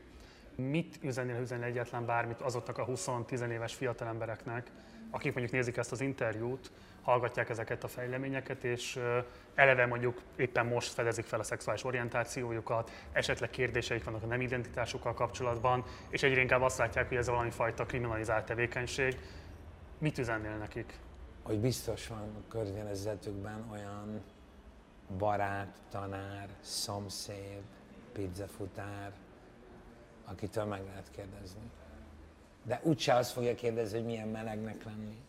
Mit 0.54 0.98
üzennél, 1.02 1.40
üzenni 1.40 1.64
egyetlen 1.64 2.06
bármit 2.06 2.40
azoknak 2.40 2.78
a 2.78 2.86
20-10 2.86 3.48
éves 3.48 3.74
fiatal 3.74 4.08
embereknek, 4.08 4.70
akik 5.10 5.32
mondjuk 5.34 5.54
nézik 5.54 5.76
ezt 5.76 5.92
az 5.92 6.00
interjút, 6.00 6.70
hallgatják 7.02 7.48
ezeket 7.48 7.84
a 7.84 7.88
fejleményeket, 7.88 8.64
és 8.64 8.98
eleve 9.54 9.86
mondjuk 9.86 10.22
éppen 10.36 10.66
most 10.66 10.92
fedezik 10.92 11.24
fel 11.24 11.40
a 11.40 11.42
szexuális 11.42 11.84
orientációjukat, 11.84 12.90
esetleg 13.12 13.50
kérdéseik 13.50 14.04
vannak 14.04 14.22
a 14.22 14.26
nem 14.26 14.40
identitásukkal 14.40 15.14
kapcsolatban, 15.14 15.84
és 16.08 16.22
egyre 16.22 16.40
inkább 16.40 16.62
azt 16.62 16.78
látják, 16.78 17.08
hogy 17.08 17.16
ez 17.16 17.28
valami 17.28 17.50
fajta 17.50 17.86
kriminalizált 17.86 18.44
tevékenység. 18.44 19.18
Mit 19.98 20.18
üzennél 20.18 20.56
nekik? 20.56 20.98
Hogy 21.42 21.58
biztos 21.58 22.06
van 22.06 22.18
a 22.18 22.48
környezetükben 22.48 23.64
olyan 23.72 24.22
barát, 25.18 25.76
tanár, 25.90 26.48
szomszéd, 26.60 27.62
pizzafutár, 28.12 29.12
akitől 30.24 30.64
meg 30.64 30.84
lehet 30.84 31.10
kérdezni. 31.10 31.70
De 32.62 32.80
úgyse 32.82 33.14
azt 33.14 33.30
fogja 33.30 33.54
kérdezni, 33.54 33.96
hogy 33.96 34.06
milyen 34.06 34.28
melegnek 34.28 34.84
lenni, 34.84 35.20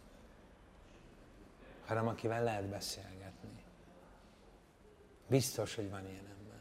hanem 1.85 2.07
akivel 2.07 2.43
lehet 2.43 2.65
beszélgetni. 2.65 3.63
Biztos, 5.27 5.75
hogy 5.75 5.89
van 5.89 6.07
ilyen 6.07 6.25
ember. 6.25 6.59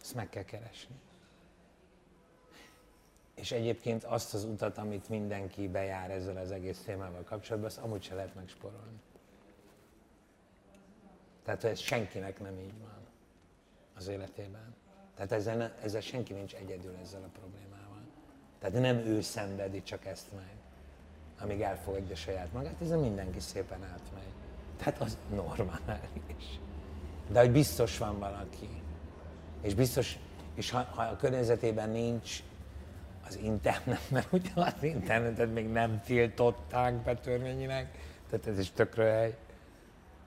Ezt 0.00 0.14
meg 0.14 0.28
kell 0.28 0.44
keresni. 0.44 0.94
És 3.34 3.52
egyébként 3.52 4.04
azt 4.04 4.34
az 4.34 4.44
utat, 4.44 4.78
amit 4.78 5.08
mindenki 5.08 5.68
bejár 5.68 6.10
ezzel 6.10 6.36
az 6.36 6.50
egész 6.50 6.82
témával 6.84 7.22
kapcsolatban, 7.22 7.70
azt 7.70 7.78
amúgy 7.78 8.02
se 8.02 8.14
lehet 8.14 8.34
megsporolni. 8.34 9.00
Tehát 11.50 11.64
ez 11.64 11.78
senkinek 11.78 12.40
nem 12.40 12.58
így 12.58 12.78
van 12.80 13.06
az 13.96 14.08
életében. 14.08 14.74
Tehát 15.14 15.32
ezzel, 15.32 15.72
ezzel 15.82 16.00
senki 16.00 16.32
nincs 16.32 16.54
egyedül 16.54 16.96
ezzel 17.02 17.22
a 17.22 17.38
problémával. 17.38 18.02
Tehát 18.58 18.80
nem 18.80 18.96
ő 18.96 19.20
szenvedi 19.20 19.82
csak 19.82 20.06
ezt 20.06 20.26
meg, 20.36 20.52
amíg 21.40 21.60
elfogadja 21.60 22.16
saját 22.16 22.52
magát, 22.52 22.80
ezzel 22.80 22.98
mindenki 22.98 23.40
szépen 23.40 23.82
átmegy. 23.82 24.32
Tehát 24.76 25.00
az 25.00 25.16
normális. 25.34 26.60
De 27.28 27.40
hogy 27.40 27.50
biztos 27.50 27.98
van 27.98 28.18
valaki, 28.18 28.82
és 29.60 29.74
biztos, 29.74 30.18
és 30.54 30.70
ha, 30.70 30.82
ha 30.82 31.02
a 31.02 31.16
környezetében 31.16 31.90
nincs 31.90 32.42
az 33.26 33.36
internet, 33.36 34.10
mert 34.10 34.32
ugye 34.32 34.50
az 34.54 34.82
internetet 34.82 35.52
még 35.52 35.68
nem 35.68 36.02
tiltották 36.04 36.94
be 36.94 37.14
törvényileg, 37.14 37.90
tehát 38.30 38.46
ez 38.46 38.58
is 38.58 38.70
tökre 38.70 39.04
hely. 39.04 39.36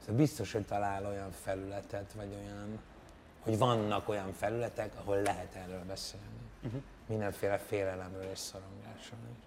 Szóval 0.05 0.21
biztos, 0.21 0.51
hogy 0.51 0.65
talál 0.65 1.05
olyan 1.05 1.31
felületet, 1.31 2.13
vagy 2.15 2.35
olyan, 2.43 2.79
hogy 3.39 3.57
vannak 3.57 4.09
olyan 4.09 4.33
felületek, 4.33 4.91
ahol 4.95 5.21
lehet 5.21 5.55
erről 5.55 5.83
beszélni. 5.87 6.25
Uh-huh. 6.63 6.81
Mindenféle 7.05 7.57
félelemről 7.57 8.29
és 8.31 8.39
szorongásról 8.39 9.19
is. 9.31 9.43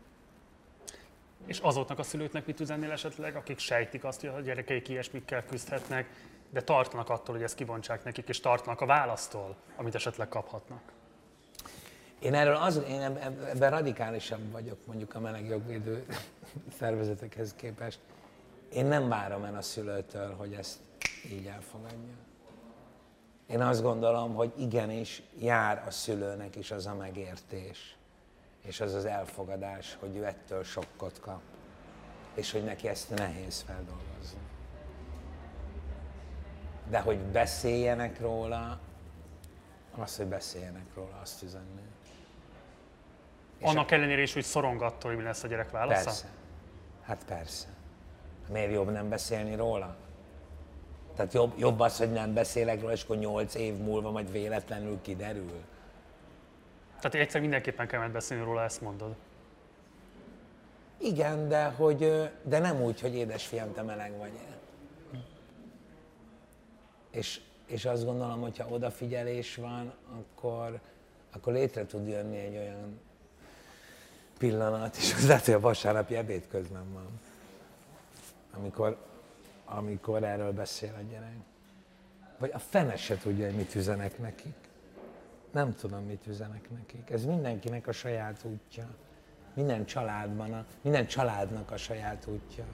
És 1.47 1.59
azoknak 1.59 1.99
a 1.99 2.03
szülőknek 2.03 2.47
mit 2.47 2.61
üzennél 2.61 2.91
esetleg, 2.91 3.37
akik 3.37 3.59
sejtik 3.59 4.05
azt, 4.05 4.21
hogy 4.21 4.29
a 4.29 4.41
gyerekeik 4.41 4.89
ilyesmikkel 4.89 5.45
küzdhetnek, 5.45 6.09
de 6.51 6.63
tartanak 6.63 7.09
attól, 7.09 7.35
hogy 7.35 7.45
ezt 7.45 7.55
kibontsák 7.55 8.05
nekik, 8.05 8.29
és 8.29 8.41
tartanak 8.41 8.81
a 8.81 8.87
választól, 8.87 9.57
amit 9.77 9.95
esetleg 9.95 10.29
kaphatnak? 10.29 10.81
Én 12.19 12.35
erről 12.35 12.57
az, 12.57 12.83
én 12.89 13.01
ebben 13.01 13.71
radikálisabb 13.71 14.51
vagyok 14.51 14.79
mondjuk 14.87 15.15
a 15.15 15.21
melegjogvédő 15.21 16.07
szervezetekhez 16.79 17.55
képest. 17.57 17.99
Én 18.77 18.87
nem 18.87 19.09
várom 19.09 19.45
el 19.45 19.57
a 19.57 19.63
szülőtől, 19.63 20.35
hogy 20.35 20.53
ezt 20.53 20.79
így 21.31 21.47
elfogadja. 21.47 22.15
Én 23.47 23.61
azt 23.61 23.83
gondolom, 23.83 24.35
hogy 24.35 24.53
igenis 24.57 25.23
jár 25.39 25.85
a 25.87 25.91
szülőnek 25.91 26.57
is 26.57 26.71
az 26.71 26.87
a 26.87 26.95
megértés, 26.95 27.97
és 28.63 28.81
az 28.81 28.95
az 28.95 29.05
elfogadás, 29.05 29.97
hogy 30.01 30.17
ő 30.17 30.25
ettől 30.25 30.65
sokkot 30.65 31.21
kap, 31.21 31.41
és 32.35 32.53
hogy 32.53 32.65
neki 32.65 32.89
ezt 32.89 33.11
nehéz 33.15 33.61
feldolgozni. 33.61 34.41
De 36.89 37.01
hogy 37.01 37.19
beszéljenek 37.19 38.21
róla, 38.21 38.81
az, 39.99 40.17
hogy 40.17 40.27
beszéljenek 40.27 40.87
róla, 40.95 41.19
azt 41.23 41.43
üzenném. 41.43 41.91
Annak 43.61 43.91
ellenére 43.91 44.23
is, 44.23 44.33
hogy 44.33 44.45
szorong 44.45 44.83
attól, 44.83 45.11
hogy 45.11 45.19
mi 45.19 45.27
lesz 45.27 45.43
a 45.43 45.47
gyerek 45.47 45.71
válasza? 45.71 46.05
Persze. 46.05 46.29
Hát 47.03 47.25
persze. 47.25 47.76
Miért 48.53 48.73
jobb 48.73 48.91
nem 48.91 49.09
beszélni 49.09 49.55
róla? 49.55 49.97
Tehát 51.17 51.33
jobb, 51.33 51.59
jobb 51.59 51.81
az, 51.81 51.99
hogy 51.99 52.13
nem 52.13 52.35
beszélek 52.35 52.81
róla, 52.81 52.93
és 52.93 53.03
akkor 53.03 53.17
nyolc 53.17 53.55
év 53.55 53.77
múlva 53.77 54.11
majd 54.11 54.33
véletlenül 54.33 54.99
kiderül. 55.03 55.61
Tehát 57.01 57.15
egyszer 57.15 57.41
mindenképpen 57.41 57.87
kell 57.87 58.09
beszélni 58.09 58.45
róla, 58.45 58.63
ezt 58.63 58.81
mondod. 58.81 59.15
Igen, 60.99 61.49
de, 61.49 61.65
hogy, 61.65 62.31
de 62.43 62.59
nem 62.59 62.83
úgy, 62.83 63.01
hogy 63.01 63.15
édesfiam, 63.15 63.73
te 63.73 63.83
meleg 63.83 64.19
vagy. 64.19 64.33
És, 67.11 67.41
és 67.67 67.85
azt 67.85 68.05
gondolom, 68.05 68.41
hogy 68.41 68.59
ha 68.59 68.69
odafigyelés 68.69 69.55
van, 69.55 69.93
akkor, 70.19 70.81
akkor 71.33 71.53
létre 71.53 71.87
tud 71.87 72.09
jönni 72.09 72.39
egy 72.39 72.57
olyan 72.57 73.01
pillanat, 74.39 74.97
és 74.97 75.15
az 75.15 75.27
lehet, 75.27 75.45
hogy 75.45 75.55
a 75.55 75.61
vasárnapi 75.61 76.17
ebéd 76.17 76.47
közben 76.49 76.93
van, 76.93 77.21
amikor, 78.59 78.97
amikor 79.65 80.25
erről 80.25 80.53
beszél 80.53 80.95
a 80.99 81.03
gyerek. 81.11 81.37
Vagy 82.39 82.51
a 82.55 82.59
fene 82.59 82.97
se 82.97 83.17
tudja, 83.17 83.47
hogy 83.47 83.55
mit 83.55 83.75
üzenek 83.75 84.19
nekik. 84.19 84.55
Nem 85.53 85.75
tudom, 85.75 86.05
mit 86.05 86.27
üzenek 86.27 86.71
nekik. 86.71 87.11
Ez 87.11 87.25
mindenkinek 87.25 87.87
a 87.87 87.93
saját 87.93 88.45
útja. 88.45 88.87
Minden 89.55 89.85
családban, 89.85 90.53
a, 90.53 90.65
minden 90.81 91.07
családnak 91.07 91.71
a 91.71 91.77
saját 91.77 92.27
útja. 92.27 92.65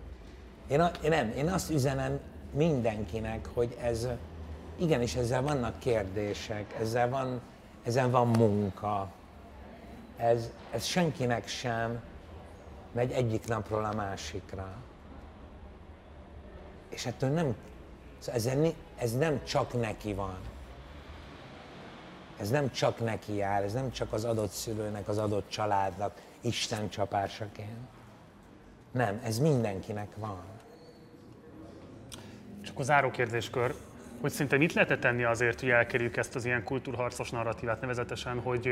Én, 0.68 0.80
a, 0.80 0.90
én 1.02 1.10
nem, 1.10 1.30
én 1.30 1.48
azt 1.48 1.70
üzenem 1.70 2.20
mindenkinek, 2.52 3.46
hogy 3.46 3.76
ez, 3.80 4.08
igenis 4.76 5.14
ezzel 5.14 5.42
vannak 5.42 5.78
kérdések, 5.78 6.74
ezzel 6.80 7.08
van, 7.08 7.40
ezzel 7.82 8.10
van 8.10 8.28
munka, 8.28 9.12
ez, 10.16 10.50
ez 10.70 10.84
senkinek 10.84 11.46
sem 11.46 12.00
megy 12.92 13.12
egyik 13.12 13.46
napról 13.46 13.84
a 13.84 13.94
másikra. 13.94 14.72
És 16.92 17.06
ettől 17.06 17.30
nem, 17.30 17.54
szóval 18.18 18.40
ez, 18.40 18.72
ez 18.96 19.16
nem 19.16 19.44
csak 19.44 19.80
neki 19.80 20.14
van. 20.14 20.38
Ez 22.40 22.50
nem 22.50 22.70
csak 22.70 22.98
neki 22.98 23.34
jár, 23.34 23.62
ez 23.62 23.72
nem 23.72 23.90
csak 23.90 24.12
az 24.12 24.24
adott 24.24 24.50
szülőnek, 24.50 25.08
az 25.08 25.18
adott 25.18 25.48
családnak 25.48 26.20
Isten 26.40 26.88
csapásaként. 26.88 27.88
Nem, 28.90 29.20
ez 29.24 29.38
mindenkinek 29.38 30.08
van. 30.16 30.40
És 32.62 32.68
akkor 32.68 32.84
záró 32.84 33.10
kérdéskör, 33.10 33.74
hogy 34.20 34.30
szinte 34.30 34.56
mit 34.56 34.72
lehet 34.72 35.00
tenni 35.00 35.24
azért, 35.24 35.60
hogy 35.60 35.68
elkerüljük 35.68 36.16
ezt 36.16 36.34
az 36.34 36.44
ilyen 36.44 36.64
kultúrharcos 36.64 37.30
narratívát, 37.30 37.80
nevezetesen, 37.80 38.40
hogy 38.40 38.68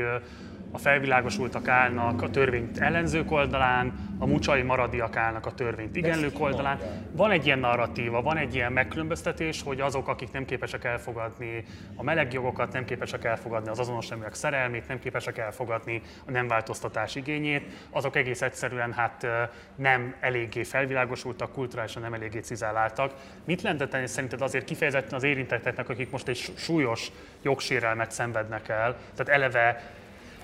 a 0.71 0.77
felvilágosultak 0.77 1.67
állnak 1.67 2.21
a 2.21 2.29
törvényt 2.29 2.77
ellenzők 2.77 3.31
oldalán, 3.31 4.09
a 4.19 4.25
mucsai 4.25 4.61
maradiak 4.61 5.15
állnak 5.15 5.45
a 5.45 5.51
törvényt 5.51 5.95
igenlők 5.95 6.39
oldalán. 6.39 6.79
Van 7.11 7.31
egy 7.31 7.45
ilyen 7.45 7.59
narratíva, 7.59 8.21
van 8.21 8.37
egy 8.37 8.55
ilyen 8.55 8.71
megkülönböztetés, 8.71 9.61
hogy 9.61 9.81
azok, 9.81 10.07
akik 10.07 10.31
nem 10.31 10.45
képesek 10.45 10.83
elfogadni 10.83 11.63
a 11.95 12.03
meleg 12.03 12.33
jogokat, 12.33 12.73
nem 12.73 12.85
képesek 12.85 13.23
elfogadni 13.23 13.69
az 13.69 13.79
azonos 13.79 14.07
neműek 14.07 14.33
szerelmét, 14.33 14.87
nem 14.87 14.99
képesek 14.99 15.37
elfogadni 15.37 16.01
a 16.25 16.31
nem 16.31 16.47
változtatás 16.47 17.15
igényét, 17.15 17.65
azok 17.89 18.15
egész 18.15 18.41
egyszerűen 18.41 18.93
hát 18.93 19.27
nem 19.75 20.15
eléggé 20.19 20.63
felvilágosultak, 20.63 21.51
kulturálisan 21.51 22.01
nem 22.01 22.13
eléggé 22.13 22.39
cizáláltak. 22.39 23.13
Mit 23.45 23.61
lenne 23.61 23.87
tenni 23.87 24.07
szerinted 24.07 24.41
azért 24.41 24.65
kifejezetten 24.65 25.13
az 25.13 25.23
érintetteknek, 25.23 25.89
akik 25.89 26.11
most 26.11 26.27
egy 26.27 26.51
súlyos 26.57 27.11
jogsérelmet 27.41 28.11
szenvednek 28.11 28.69
el, 28.69 28.97
tehát 29.15 29.41
eleve 29.41 29.81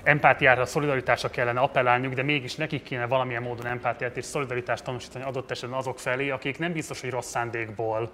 empátiára, 0.07 0.65
szolidaritásra 0.65 1.29
kellene 1.29 1.59
appellálniuk, 1.59 2.13
de 2.13 2.23
mégis 2.23 2.55
nekik 2.55 2.83
kéne 2.83 3.05
valamilyen 3.05 3.41
módon 3.41 3.65
empátiát 3.65 4.17
és 4.17 4.25
szolidaritást 4.25 4.83
tanúsítani 4.83 5.23
adott 5.23 5.51
esetben 5.51 5.77
azok 5.79 5.99
felé, 5.99 6.29
akik 6.29 6.59
nem 6.59 6.71
biztos, 6.71 7.01
hogy 7.01 7.09
rossz 7.09 7.29
szándékból 7.29 8.11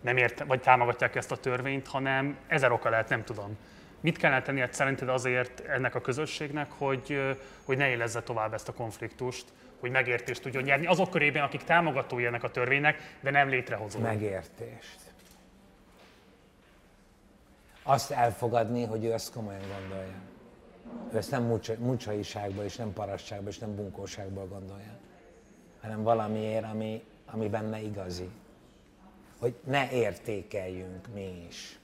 nem 0.00 0.16
ért, 0.16 0.44
vagy 0.46 0.60
támogatják 0.60 1.14
ezt 1.14 1.32
a 1.32 1.36
törvényt, 1.36 1.86
hanem 1.86 2.36
ezer 2.46 2.72
oka 2.72 2.88
lehet, 2.88 3.08
nem 3.08 3.24
tudom. 3.24 3.58
Mit 4.00 4.18
kellene 4.18 4.42
tenni 4.42 4.64
szerinted 4.70 5.08
azért 5.08 5.60
ennek 5.60 5.94
a 5.94 6.00
közösségnek, 6.00 6.70
hogy, 6.78 7.36
hogy 7.64 7.76
ne 7.76 7.88
élezze 7.88 8.22
tovább 8.22 8.54
ezt 8.54 8.68
a 8.68 8.72
konfliktust, 8.72 9.44
hogy 9.80 9.90
megértést 9.90 10.42
tudjon 10.42 10.62
nyerni 10.62 10.86
azok 10.86 11.10
körében, 11.10 11.42
akik 11.42 11.62
támogatói 11.64 12.24
ennek 12.24 12.42
a 12.42 12.50
törvénynek, 12.50 13.16
de 13.20 13.30
nem 13.30 13.48
létrehozó. 13.48 13.98
Megértést. 13.98 14.98
Azt 17.82 18.10
elfogadni, 18.10 18.84
hogy 18.84 19.04
ő 19.04 19.12
ezt 19.12 19.32
komolyan 19.32 19.60
gondolja. 19.60 20.32
Ő 21.12 21.16
ezt 21.16 21.30
nem 21.30 21.60
mucsaiságból, 21.78 22.64
és 22.64 22.76
nem 22.76 22.92
parasságból, 22.92 23.48
és 23.48 23.58
nem 23.58 23.74
bunkóságból 23.74 24.46
gondolja, 24.46 24.96
hanem 25.80 26.02
valamiért, 26.02 26.64
ami, 26.64 27.04
ami 27.26 27.48
benne 27.48 27.80
igazi. 27.80 28.30
Hogy 29.38 29.54
ne 29.64 29.90
értékeljünk 29.90 31.06
mi 31.14 31.46
is. 31.48 31.78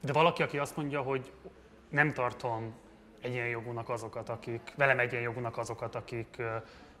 De 0.00 0.12
valaki, 0.12 0.42
aki 0.42 0.58
azt 0.58 0.76
mondja, 0.76 1.00
hogy 1.00 1.32
nem 1.88 2.12
tartom 2.12 2.74
egyenjogúnak 3.20 3.88
azokat, 3.88 4.28
akik, 4.28 4.74
velem 4.76 4.98
egyenjogúnak 4.98 5.58
azokat, 5.58 5.94
akik 5.94 6.42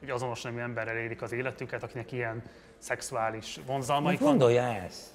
egy 0.02 0.10
azonos 0.10 0.42
nemű 0.42 0.60
emberrel 0.60 0.96
élik 0.96 1.22
az 1.22 1.32
életüket, 1.32 1.82
akinek 1.82 2.12
ilyen 2.12 2.42
szexuális 2.78 3.60
vonzalmaik 3.66 4.18
van. 4.18 4.28
Gondolja 4.28 4.62
ezt. 4.62 5.10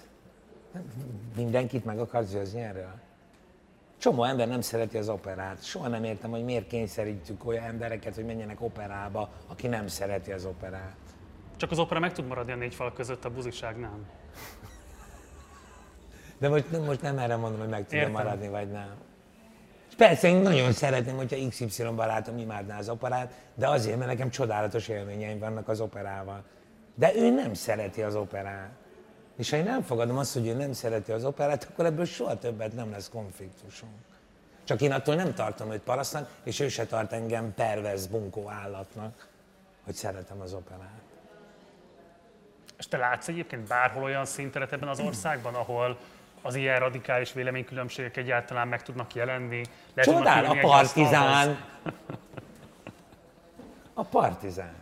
Mindenkit 1.36 1.86
meg 1.86 2.00
akarsz 2.00 2.32
győzni 2.32 2.62
erről? 2.62 2.94
Csomó 3.98 4.24
ember 4.24 4.48
nem 4.48 4.62
szereti 4.62 4.98
az 4.98 5.10
operát. 5.10 5.64
Soha 5.64 5.88
nem 5.88 6.04
értem, 6.04 6.30
hogy 6.30 6.44
miért 6.44 6.68
kényszerítjük 6.68 7.46
olyan 7.46 7.64
embereket, 7.64 8.16
hogy 8.16 8.26
menjenek 8.26 8.62
operába, 8.62 9.30
aki 9.48 9.68
nem 9.68 9.88
szereti 9.88 10.32
az 10.32 10.46
operát. 10.46 10.96
Csak 11.58 11.72
az 11.72 11.80
opera 11.80 12.00
meg 12.00 12.14
tud 12.14 12.28
maradni 12.28 12.52
a 12.52 12.56
négy 12.56 12.76
fal 12.76 12.94
között, 12.94 13.26
a 13.26 13.30
buziság 13.30 13.78
nem. 13.80 14.06
De 16.38 16.50
most, 16.50 16.86
most 16.86 17.02
nem 17.02 17.18
erre 17.18 17.36
mondom, 17.36 17.60
hogy 17.60 17.70
meg 17.70 17.88
tudja 17.88 18.10
maradni, 18.10 18.48
vagy 18.48 18.72
nem. 18.72 18.96
Persze 19.98 20.28
én 20.28 20.36
nagyon 20.36 20.72
szeretném, 20.72 21.16
hogyha 21.16 21.48
XY 21.50 21.84
barátom 21.96 22.38
imádná 22.38 22.78
az 22.78 22.90
operát, 22.90 23.34
de 23.56 23.68
azért, 23.68 23.98
mert 23.98 24.10
nekem 24.10 24.30
csodálatos 24.30 24.88
élményeim 24.88 25.40
vannak 25.40 25.68
az 25.68 25.80
operával. 25.80 26.44
De 26.96 27.16
ő 27.16 27.30
nem 27.30 27.54
szereti 27.54 28.02
az 28.02 28.16
operát. 28.16 28.72
És 29.38 29.50
ha 29.50 29.58
én 29.58 29.64
nem 29.64 29.82
fogadom 29.82 30.18
azt, 30.18 30.34
hogy 30.34 30.48
ő 30.48 30.54
nem 30.54 30.74
szereti 30.74 31.12
az 31.12 31.26
operát, 31.26 31.68
akkor 31.72 31.86
ebből 31.86 32.06
soha 32.06 32.38
többet 32.38 32.74
nem 32.74 32.92
lesz 32.92 33.10
konfliktusunk. 33.10 33.92
Csak 34.64 34.82
én 34.82 34.92
attól 34.92 35.16
nem 35.16 35.34
tartom 35.34 35.72
őt 35.72 35.82
parasztnak, 35.82 36.30
és 36.44 36.60
ő 36.60 36.68
se 36.68 36.86
tart 36.86 37.12
engem 37.12 37.54
pervez 37.54 38.08
bunkó 38.08 38.50
állatnak, 38.50 39.28
hogy 39.84 39.94
szeretem 39.94 40.42
az 40.42 40.54
operát. 40.54 41.02
És 42.78 42.88
te 42.88 42.98
látsz 42.98 43.28
egyébként 43.28 43.68
bárhol 43.68 44.04
olyan 44.04 44.26
szinteret 44.26 44.72
ebben 44.72 44.90
az 44.90 45.00
országban, 45.00 45.54
ahol 45.54 45.98
az 46.42 46.56
ilyen 46.56 46.80
radikális 46.80 47.34
véleménykülönbségek 47.34 48.18
egyáltalán 48.18 48.68
meg 48.68 48.84
tudnak 48.84 49.16
jelenni? 49.16 49.62
Csodál, 49.96 50.46
a 50.46 50.58
partizán! 50.62 51.58
A 53.94 54.04
partizán. 54.04 54.76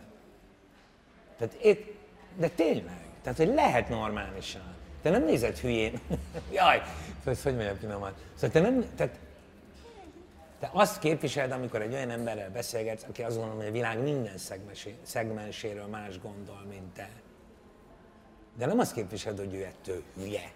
Tehát 1.38 1.56
itt, 1.62 1.94
de 2.34 2.48
tényleg, 2.48 3.05
tehát, 3.26 3.40
hogy 3.40 3.54
lehet 3.54 3.88
normálisan. 3.88 4.74
Te 5.02 5.10
nem 5.10 5.24
nézed 5.24 5.58
hülyén. 5.58 6.00
Jaj, 6.52 6.82
hogy 7.24 7.42
hogy 7.42 7.54
mondjam 7.54 7.76
finoman. 7.76 8.14
Szóval 8.34 8.50
te 8.50 8.60
nem, 8.60 8.94
tehát 8.96 9.18
te 10.60 10.70
azt 10.72 10.98
képviseled, 10.98 11.50
amikor 11.50 11.82
egy 11.82 11.92
olyan 11.92 12.10
emberrel 12.10 12.50
beszélgetsz, 12.50 13.04
aki 13.08 13.22
azt 13.22 13.34
gondolom, 13.34 13.58
hogy 13.58 13.66
a 13.66 13.72
világ 13.72 14.02
minden 14.02 14.38
szegmenséről 15.02 15.86
más 15.86 16.20
gondol, 16.20 16.64
mint 16.68 16.92
te. 16.94 17.10
De 18.56 18.66
nem 18.66 18.78
azt 18.78 18.92
képviseled, 18.92 19.38
hogy 19.38 19.54
ő 19.54 19.64
ettől 19.64 20.02
hülye. 20.16 20.52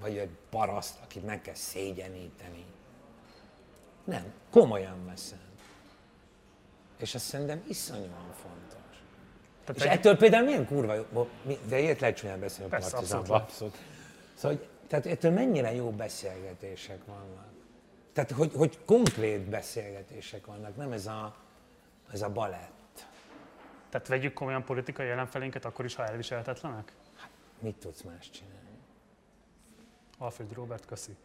Vagy 0.00 0.16
egy 0.16 0.36
paraszt, 0.50 0.98
akit 1.02 1.26
meg 1.26 1.40
kell 1.42 1.54
szégyeníteni. 1.54 2.64
Nem, 4.04 4.32
komolyan 4.50 5.06
veszem. 5.06 5.38
És 6.98 7.14
azt 7.14 7.24
szerintem 7.24 7.64
iszonyúan 7.68 8.32
fontos. 8.42 8.83
Tehát 9.64 9.76
és 9.76 9.82
egy... 9.82 9.96
ettől 9.98 10.16
például 10.16 10.44
milyen 10.44 10.66
kurva 10.66 10.94
jó, 10.94 11.28
de 11.68 11.78
ilyet 11.78 12.00
lehet 12.00 12.16
csúnyán 12.16 12.40
beszélni 12.40 12.74
a 12.74 12.78
partizánban. 12.78 13.40
Abszolút. 13.40 13.76
Szóval, 14.34 14.56
hogy, 14.56 14.68
tehát 14.88 15.06
ettől 15.06 15.30
mennyire 15.30 15.74
jó 15.74 15.90
beszélgetések 15.90 17.04
vannak. 17.04 17.52
Tehát, 18.12 18.30
hogy, 18.30 18.52
hogy 18.54 18.78
konkrét 18.84 19.40
beszélgetések 19.40 20.46
vannak, 20.46 20.76
nem 20.76 20.92
ez 20.92 21.06
a, 21.06 21.36
ez 22.12 22.22
a 22.22 22.28
balett. 22.28 23.06
Tehát 23.90 24.08
vegyük 24.08 24.32
komolyan 24.32 24.64
politikai 24.64 25.08
ellenfelénket 25.08 25.64
akkor 25.64 25.84
is, 25.84 25.94
ha 25.94 26.06
elviselhetetlenek? 26.06 26.92
Hát, 27.16 27.30
mit 27.58 27.74
tudsz 27.76 28.02
más 28.02 28.30
csinálni? 28.30 28.78
Alfred 30.18 30.52
Robert, 30.52 30.86
köszi. 30.86 31.16